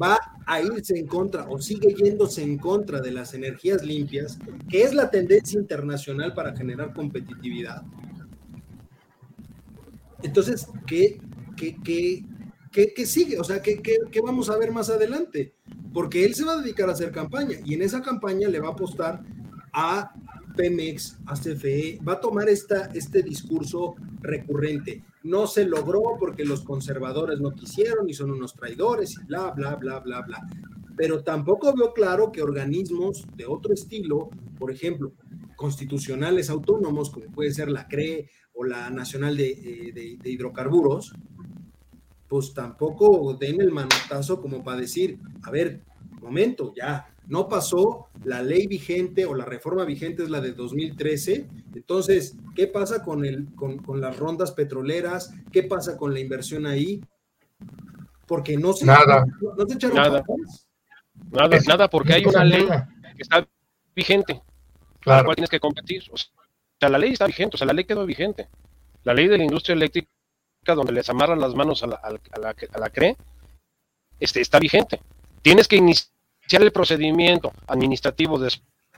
[0.00, 4.82] Va a irse en contra o sigue yéndose en contra de las energías limpias, que
[4.82, 7.82] es la tendencia internacional para generar competitividad.
[10.22, 11.20] Entonces, ¿qué,
[11.56, 12.24] qué, qué,
[12.70, 13.38] ¿qué, sigue?
[13.38, 15.54] O sea, ¿qué, ¿qué, vamos a ver más adelante?
[15.92, 18.68] Porque él se va a dedicar a hacer campaña y en esa campaña le va
[18.68, 19.22] a apostar
[19.72, 20.12] a
[20.56, 25.02] Pemex, a CFE, va a tomar esta, este discurso recurrente.
[25.22, 29.76] No se logró porque los conservadores no quisieron y son unos traidores y bla, bla,
[29.76, 30.46] bla, bla, bla.
[30.96, 35.12] Pero tampoco veo claro que organismos de otro estilo, por ejemplo,
[35.56, 41.14] constitucionales autónomos, como puede ser la CRE o la Nacional de, eh, de Hidrocarburos,
[42.30, 45.80] pues tampoco den el manotazo como para decir, a ver,
[46.20, 51.48] momento, ya, no pasó, la ley vigente o la reforma vigente es la de 2013,
[51.74, 55.34] entonces, ¿qué pasa con, el, con, las rondas petroleras?
[55.50, 57.00] ¿Qué pasa con la inversión ahí?
[58.28, 60.22] Porque no se, nada, no, se echaron nada,
[61.32, 62.64] nada, nada, porque hay una ley
[63.16, 63.44] que está
[63.92, 64.40] vigente,
[65.00, 65.22] claro.
[65.22, 66.04] la cual tienes que competir.
[66.12, 68.48] O sea, la ley está vigente, o sea, la ley quedó vigente.
[69.02, 70.08] La ley de la industria eléctrica
[70.66, 73.16] donde les amarran las manos a la, a la, a la CRE,
[74.18, 75.00] este, está vigente.
[75.42, 76.10] Tienes que iniciar
[76.52, 78.50] el procedimiento administrativo de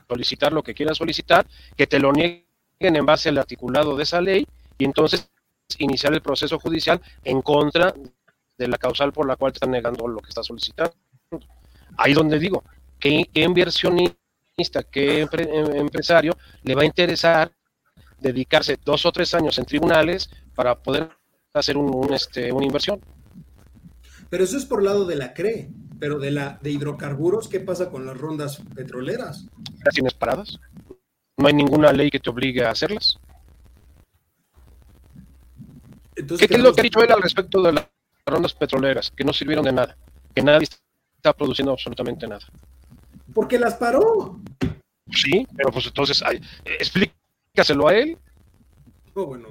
[0.07, 2.45] solicitar lo que quieras solicitar, que te lo nieguen
[2.79, 4.45] en base al articulado de esa ley
[4.77, 5.29] y entonces
[5.77, 7.93] iniciar el proceso judicial en contra
[8.57, 10.93] de la causal por la cual te están negando lo que estás solicitando.
[11.97, 12.63] Ahí donde digo,
[12.99, 16.33] ¿qué, qué inversionista, qué em, empresario
[16.63, 17.51] le va a interesar
[18.19, 21.09] dedicarse dos o tres años en tribunales para poder
[21.53, 22.99] hacer un, este, una inversión.
[24.29, 27.89] Pero eso es por lado de la CRE, pero de la de hidrocarburos, ¿qué pasa
[27.89, 29.45] con las rondas petroleras?
[29.85, 30.59] Las tienes paradas.
[31.37, 33.19] No hay ninguna ley que te obligue a hacerlas.
[36.15, 37.87] Entonces, ¿Qué, es lo que ha dicho él al respecto de las
[38.25, 39.11] rondas petroleras?
[39.11, 39.97] Que no sirvieron de nada,
[40.33, 40.67] que nadie
[41.15, 42.45] está produciendo absolutamente nada.
[43.33, 44.39] Porque las paró.
[45.11, 46.23] Sí, pero pues entonces
[46.65, 48.17] explícaselo a él.
[49.15, 49.49] Oh, bueno,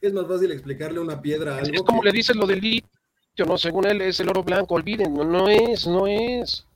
[0.00, 1.72] es más fácil explicarle una piedra a algo.
[1.72, 3.58] Es como le dice lo del litio, ¿no?
[3.58, 6.66] Según él es el oro blanco, olviden, no, es, no es.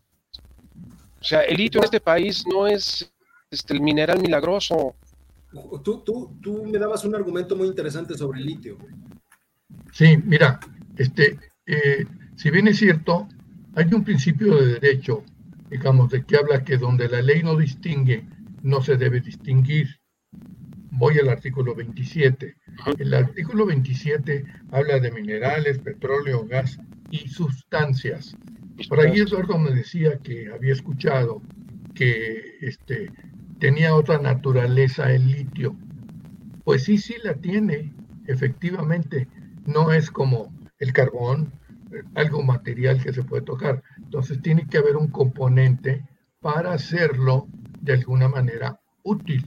[1.21, 3.13] O sea, el litio en este país no es
[3.51, 4.95] este, el mineral milagroso.
[5.85, 8.79] Tú, tú, tú me dabas un argumento muy interesante sobre el litio.
[9.93, 10.59] Sí, mira,
[10.97, 13.29] este, eh, si bien es cierto,
[13.75, 15.23] hay un principio de derecho,
[15.71, 18.25] digamos, de que habla que donde la ley no distingue,
[18.63, 20.02] no se debe distinguir
[20.93, 22.57] voy al artículo 27.
[22.97, 26.79] El artículo 27 habla de minerales, petróleo, gas
[27.11, 28.39] y sustancias.
[28.89, 31.45] Por ahí Eduardo me decía que había escuchado
[31.95, 33.13] que este,
[33.59, 35.79] tenía otra naturaleza el litio.
[36.65, 39.31] Pues sí, sí la tiene, efectivamente.
[39.65, 41.55] No es como el carbón,
[42.15, 43.83] algo material que se puede tocar.
[44.05, 46.05] Entonces tiene que haber un componente
[46.41, 49.45] para hacerlo de alguna manera útil.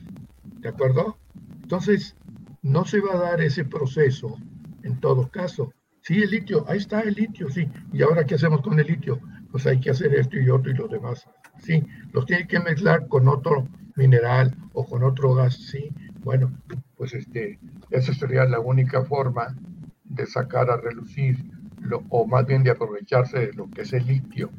[0.62, 1.20] ¿De acuerdo?
[1.66, 2.16] Entonces,
[2.62, 4.38] no se va a dar ese proceso
[4.84, 5.74] en todo caso,
[6.06, 7.68] Sí, el litio, ahí está el litio, sí.
[7.92, 9.20] ¿Y ahora qué hacemos con el litio?
[9.52, 11.28] Pues hay que hacer esto y otro y lo demás.
[11.58, 15.90] Sí, los tiene que mezclar con otro mineral o con otro gas, sí.
[16.24, 16.56] Bueno,
[16.96, 17.58] pues este,
[17.90, 19.56] esa sería la única forma
[20.04, 21.44] de sacar a relucir,
[21.82, 24.52] lo, o más bien de aprovecharse de lo que es el litio.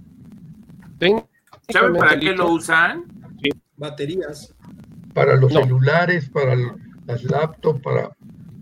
[1.69, 3.05] ¿Saben para qué lo usan?
[3.77, 4.53] Baterías.
[5.15, 6.57] Para los celulares, para
[7.07, 8.11] las laptops, para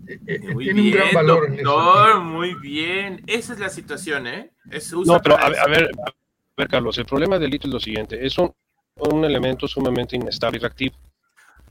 [0.07, 3.23] eh, eh, tiene un gran valor doctor, muy bien.
[3.25, 4.51] Esa es la situación, ¿eh?
[5.05, 8.37] no, pero a ver, a ver, Carlos, el problema del litio es lo siguiente: es
[8.37, 8.53] un,
[8.97, 10.95] un elemento sumamente inestable y reactivo.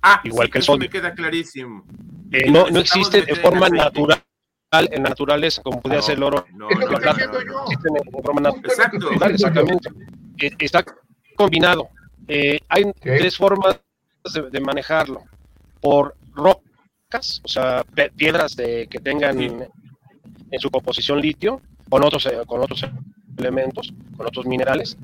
[0.02, 0.80] Ah, igual que el sodio.
[0.80, 1.84] me queda clarísimo.
[2.32, 4.20] Eh, no, no existe de forma natural
[4.72, 6.44] en la naturaleza, como podría ser el oro.
[6.52, 9.32] No, no, forma natural.
[9.32, 9.90] exactamente.
[10.58, 10.84] Está
[11.36, 11.88] combinado.
[12.26, 13.80] hay tres formas
[14.34, 15.22] de, de manejarlo.
[15.80, 16.62] Por rock
[17.44, 17.84] o sea,
[18.16, 22.84] piedras de, que tengan en su composición litio, con otros, eh, con otros
[23.38, 24.96] elementos, con otros minerales,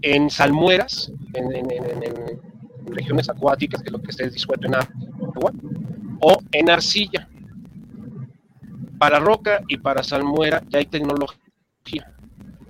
[0.00, 1.52] en salmueras, en,
[2.86, 5.52] regiones acuáticas, que es lo que esté disuelto en agua,
[6.20, 7.28] o en arcilla.
[8.98, 11.38] Para roca y para salmuera ya hay tecnología.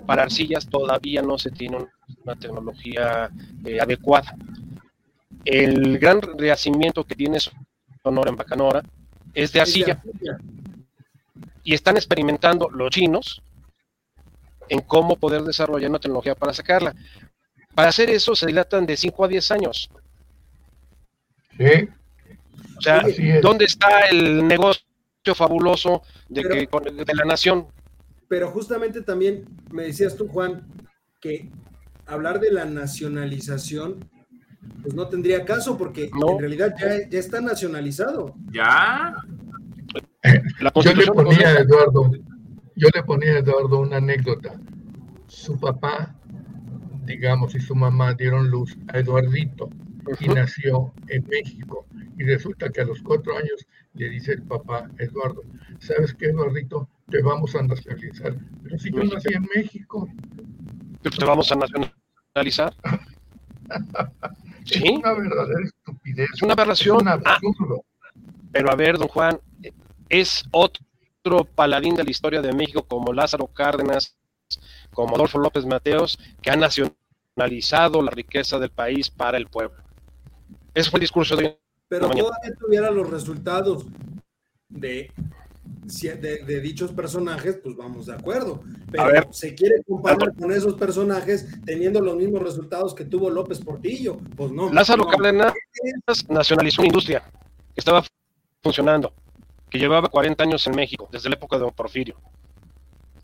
[0.07, 1.79] Para arcillas todavía no se tiene
[2.25, 3.31] una tecnología
[3.64, 4.37] eh, adecuada.
[5.45, 7.38] El gran rehacimiento que tiene
[8.03, 8.82] Sonora en Bacanora,
[9.34, 10.03] es de arcilla.
[11.64, 13.43] Y están experimentando los chinos
[14.68, 16.95] en cómo poder desarrollar una tecnología para sacarla.
[17.74, 19.90] Para hacer eso se dilatan de 5 a 10 años.
[21.57, 21.88] Sí.
[22.76, 23.05] O sea,
[23.40, 24.82] ¿dónde está el negocio
[25.34, 27.68] fabuloso de, de la nación?
[28.28, 30.66] Pero justamente también me decías tú, Juan,
[31.20, 31.49] que
[32.07, 34.11] hablar de la nacionalización
[34.83, 38.35] pues no tendría caso porque en realidad ya, ya, está nacionalizado.
[38.53, 39.15] Ya.
[40.83, 42.11] yo le ponía a Eduardo,
[42.75, 44.61] yo le ponía a Eduardo una anécdota.
[45.29, 46.15] Su papá,
[47.05, 49.71] digamos, y su mamá dieron luz a Eduardito
[50.19, 51.87] y nació en México.
[52.19, 55.43] Y resulta que a los cuatro años le dice el papá Eduardo,
[55.79, 56.89] ¿sabes qué, Eduardito?
[57.09, 58.37] Te vamos a nacionalizar.
[58.63, 60.09] Pero si yo nací en México.
[61.03, 62.75] Te vamos a nacionalizar.
[64.71, 66.29] Es una verdadera estupidez.
[66.35, 67.09] Es una aberración.
[67.09, 67.39] Ah,
[68.53, 69.41] pero a ver, don Juan,
[70.09, 74.17] es otro paladín de la historia de México como Lázaro Cárdenas,
[74.93, 79.83] como Adolfo López Mateos, que ha nacionalizado la riqueza del país para el pueblo.
[80.75, 81.59] Ese fue el discurso de...
[81.89, 83.87] Pero todavía tuviera los resultados
[84.69, 85.13] de
[85.65, 88.63] de, dichos personajes, pues vamos de acuerdo.
[88.91, 94.19] Pero se quiere comparar con esos personajes teniendo los mismos resultados que tuvo López Portillo.
[94.37, 94.73] Pues no.
[94.73, 95.53] Lázaro Cárdenas
[96.29, 97.23] nacionalizó una industria
[97.75, 98.05] que estaba
[98.63, 99.13] funcionando,
[99.71, 102.17] que llevaba 40 años en México, desde la época de Don Porfirio.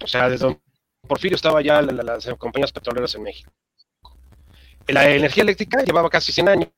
[0.02, 0.60] O sea, desde Don
[1.06, 3.50] Porfirio estaba ya las compañías petroleras en México.
[4.88, 6.70] La energía eléctrica llevaba casi 100 años,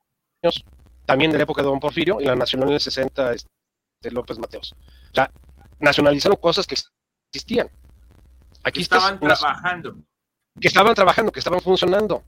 [1.05, 4.11] también de la época de Don Porfirio, y la nacional en el 60 de este,
[4.11, 4.75] López Mateos.
[5.11, 5.31] O sea,
[5.81, 6.75] nacionalizaron cosas que
[7.33, 7.69] existían.
[8.63, 9.97] Aquí estaban trabajando.
[10.59, 12.23] Que estaban trabajando, que estaban funcionando.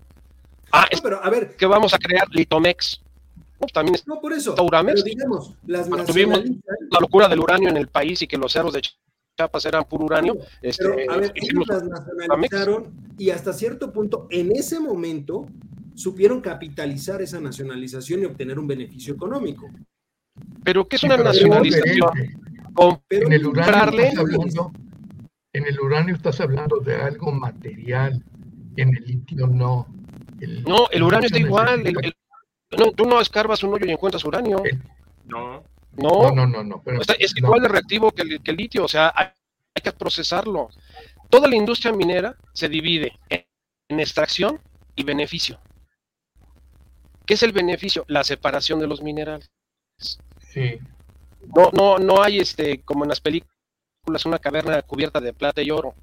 [0.72, 1.56] Ah, pero a ver.
[1.56, 3.01] Que vamos a crear Litomex.
[3.60, 4.56] No, también no, por eso.
[4.56, 6.41] Pero digamos, las tuvimos
[6.89, 8.82] la locura del uranio en el país y que los cerros de
[9.38, 10.38] Chiapas eran puro uranio.
[10.62, 15.47] Este, a ver, ellos las nacionalizaron y hasta cierto punto, en ese momento,
[15.95, 19.70] supieron capitalizar esa nacionalización y obtener un beneficio económico.
[20.64, 22.10] Pero ¿qué es una nacionalización?
[23.10, 24.72] En el uranio estás hablando,
[25.54, 28.24] en el uranio estás hablando de algo material,
[28.76, 29.88] en el litio no.
[30.66, 31.84] no, el uranio está igual.
[32.78, 34.62] no, tú no escarbas un hoyo y encuentras uranio.
[35.26, 35.64] no.
[35.96, 36.82] No, no, no, no.
[37.20, 39.28] es igual de reactivo que el, que litio, o sea, hay,
[39.82, 40.70] que procesarlo.
[41.30, 44.60] Toda la industria minera se divide en extracción
[44.96, 45.60] y beneficio.
[47.26, 48.06] ¿Qué es el beneficio?
[48.08, 49.52] La separación de los minerales.
[50.40, 50.80] Sí.
[51.56, 53.52] No, no, no hay este, como en las películas,
[54.26, 55.94] una caverna cubierta de plata y oro.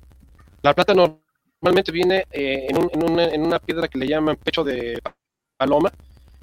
[0.63, 5.01] La plata normalmente viene eh, en, una, piedra que le llaman pecho de
[5.57, 5.93] paloma,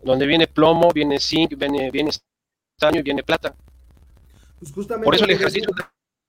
[0.03, 2.11] donde viene plomo, viene zinc, viene, viene
[2.75, 3.55] estaño y viene plata.
[4.59, 5.83] Pues por eso el ejercicio de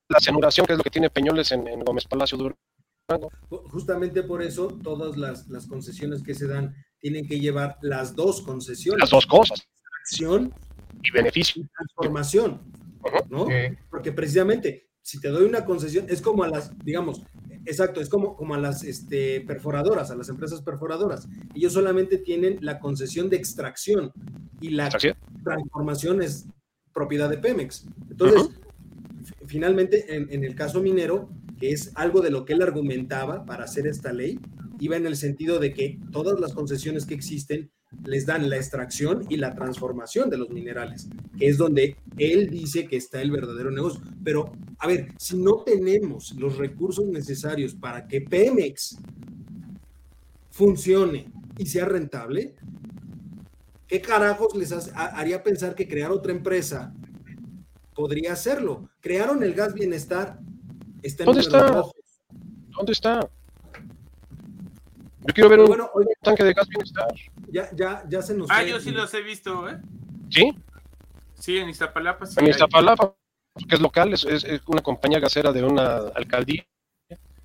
[0.08, 3.30] la cianuración, que es lo que tiene Peñoles en, Gómez Palacio Durango.
[3.48, 8.42] Justamente por eso todas las, las, concesiones que se dan tienen que llevar las dos
[8.42, 9.00] concesiones.
[9.00, 9.66] Las dos cosas.
[10.02, 10.52] Acción
[11.02, 11.62] y beneficio.
[11.76, 12.60] transformación,
[13.30, 13.46] ¿no?
[13.90, 17.22] Porque precisamente, si te doy una concesión, es como a las, digamos,
[17.64, 21.28] exacto, es como, como a las este, perforadoras, a las empresas perforadoras.
[21.54, 24.12] Ellos solamente tienen la concesión de extracción
[24.60, 24.88] y la
[25.44, 26.46] transformación es
[26.92, 27.86] propiedad de Pemex.
[28.10, 28.50] Entonces,
[29.46, 31.28] finalmente, en, el caso minero,
[31.58, 34.40] que es algo de lo que él argumentaba para hacer esta ley,
[34.80, 37.70] iba en el sentido de que todas las concesiones que existen
[38.04, 41.08] les dan la extracción y la transformación de los minerales,
[41.38, 44.00] que es donde él dice que está el verdadero negocio.
[44.22, 48.98] Pero, a ver, si no tenemos los recursos necesarios para que Pemex
[50.50, 52.54] funcione y sea rentable,
[53.86, 56.92] ¿qué carajos les haría pensar que crear otra empresa
[57.94, 58.88] podría hacerlo?
[59.00, 60.38] Crearon el gas bienestar.
[61.02, 61.82] Está ¿Dónde está?
[62.76, 63.28] ¿Dónde está?
[65.26, 67.08] Yo quiero ver un tanque de gas bienestar.
[67.50, 68.50] Ya, ya, ya se nos.
[68.50, 69.78] Ah, yo sí los he visto, ¿eh?
[70.30, 70.54] ¿Sí?
[71.34, 72.26] Sí, en Iztapalapa.
[72.26, 73.14] Sí en Iztapalapa,
[73.68, 76.66] que es local, es, es, una compañía gasera de una alcaldía.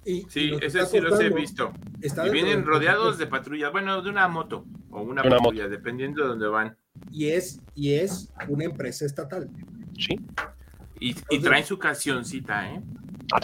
[0.03, 1.73] sí, ese sí los he visto.
[2.01, 6.47] Y vienen rodeados de patrullas, bueno, de una moto o una, patrulla, dependiendo de dónde
[6.47, 6.77] van.
[7.11, 9.49] Y es, y es una empresa estatal.
[9.97, 10.19] Sí.
[10.99, 12.81] Y, y traen su cancioncita, ¿eh?
[13.31, 13.39] Ah,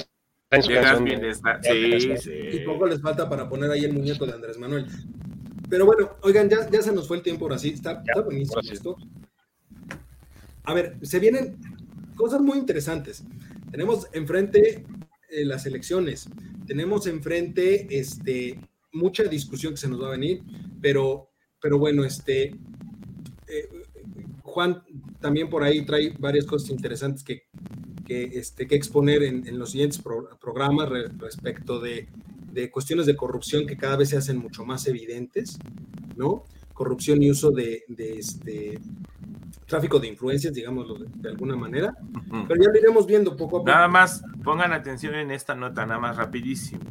[1.71, 4.87] y poco les falta para poner ahí el muñeco de Andrés Manuel.
[5.69, 7.69] Pero bueno, oigan, ya, ya se nos fue el tiempo ahora sí.
[7.69, 8.97] Está, buenísimo esto.
[10.63, 11.57] A ver, se vienen
[12.15, 13.23] cosas muy interesantes.
[13.71, 14.83] Tenemos enfrente
[15.29, 16.27] eh, las elecciones,
[16.65, 18.59] tenemos enfrente este,
[18.91, 20.41] mucha discusión que se nos va a venir,
[20.81, 21.29] pero,
[21.61, 22.55] pero bueno, este,
[23.47, 23.69] eh,
[24.41, 24.83] Juan
[25.19, 27.43] también por ahí trae varias cosas interesantes que,
[28.05, 30.01] que, este, que exponer en, los siguientes
[30.41, 32.09] programas respecto de,
[32.51, 35.57] de, cuestiones de corrupción que cada vez se hacen mucho más evidentes,
[36.15, 36.43] ¿no?
[36.73, 38.79] Corrupción y uso de, de este,
[39.69, 41.95] tráfico de influencias, digámoslo de, alguna manera,
[42.47, 43.71] pero ya lo iremos viendo poco a poco.
[43.71, 46.81] Nada más, pongan atención en esta nota, nada más rapidísimo.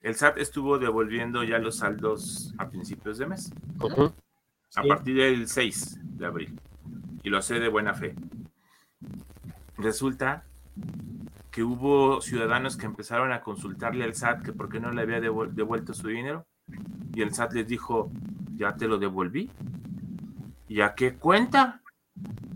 [0.00, 3.52] El SAT estuvo devolviendo ya los saldos a principios de mes,
[4.74, 6.60] a partir del 6 de abril,
[7.22, 8.14] y lo hace de buena fe.
[9.78, 10.44] Resulta
[11.52, 15.20] que hubo ciudadanos que empezaron a consultarle al SAT que por qué no le había
[15.20, 16.46] devuelto su dinero
[17.14, 18.10] y el SAT les dijo,
[18.56, 19.50] ya te lo devolví.
[20.66, 21.82] ¿Y a qué cuenta?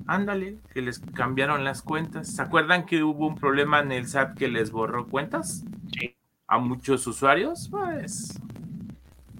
[0.06, 2.28] Ándale, que les cambiaron las cuentas.
[2.34, 5.64] ¿Se acuerdan que hubo un problema en el SAT que les borró cuentas?
[5.92, 6.16] Sí.
[6.46, 8.40] A muchos usuarios, pues.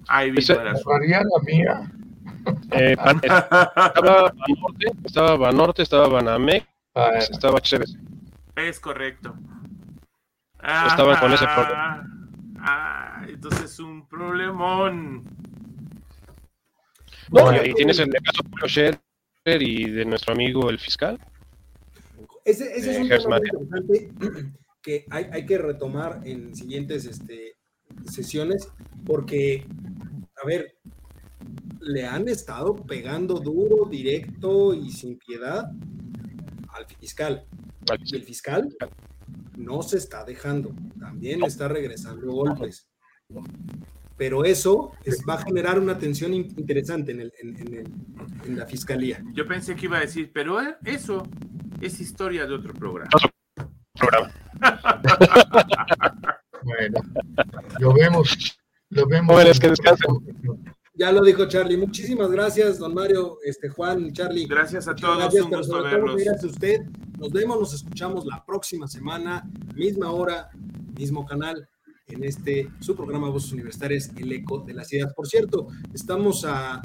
[0.07, 0.73] Ahí vino la
[1.43, 1.91] mía.
[2.71, 7.91] Eh, estaba Banorte, estaba Banorte, estaba Banamex, Ah, estaba chévere.
[8.57, 9.35] Es correcto.
[10.55, 12.07] Estaban con ese problema.
[12.59, 15.23] Ah, entonces un problemón.
[17.63, 21.19] y tienes el caso de Scherer y de nuestro amigo el fiscal.
[22.43, 24.11] Ese, es un tema importante
[24.81, 27.57] que hay, hay, que retomar en siguientes este,
[28.05, 28.71] sesiones,
[29.05, 29.65] porque,
[30.41, 30.77] a ver,
[31.81, 35.69] le han estado pegando duro, directo y sin piedad
[36.69, 37.45] al fiscal.
[38.03, 38.75] Y el fiscal
[39.55, 42.89] no se está dejando, también está regresando golpes.
[44.15, 44.93] Pero eso
[45.29, 49.23] va a generar una tensión interesante en, el, en, la fiscalía.
[49.33, 51.23] Yo pensé que iba a decir, pero eso
[51.81, 53.09] es historia de otro programa.
[53.93, 54.31] programa.
[56.63, 56.99] bueno,
[57.79, 58.57] lo vemos.
[58.89, 59.59] Lo vemos.
[59.59, 60.73] que descansen.
[60.97, 61.77] Ya lo dijo Charlie.
[61.77, 64.47] Muchísimas gracias, don Mario, este Juan, Charlie.
[64.47, 65.17] Gracias a todos.
[65.19, 66.15] Gracias, un gusto verlos.
[66.15, 66.81] Gracias a usted.
[67.19, 70.49] Nos vemos, nos escuchamos la próxima semana, misma hora,
[70.97, 71.69] mismo canal,
[72.07, 75.13] en este su programa Voces Universitarias, El Eco de las Ideas.
[75.13, 76.81] Por cierto, estamos a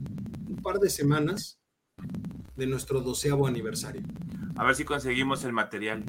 [0.47, 1.59] un par de semanas
[2.55, 4.03] de nuestro doceavo aniversario.
[4.57, 6.05] A ver si conseguimos el material.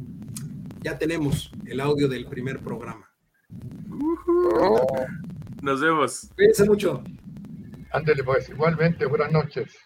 [0.82, 3.10] Ya tenemos el audio del primer programa.
[5.62, 6.30] Nos vemos.
[6.36, 7.02] Cuídense mucho.
[7.94, 9.78] Ándale, pues, igualmente, buenas noches.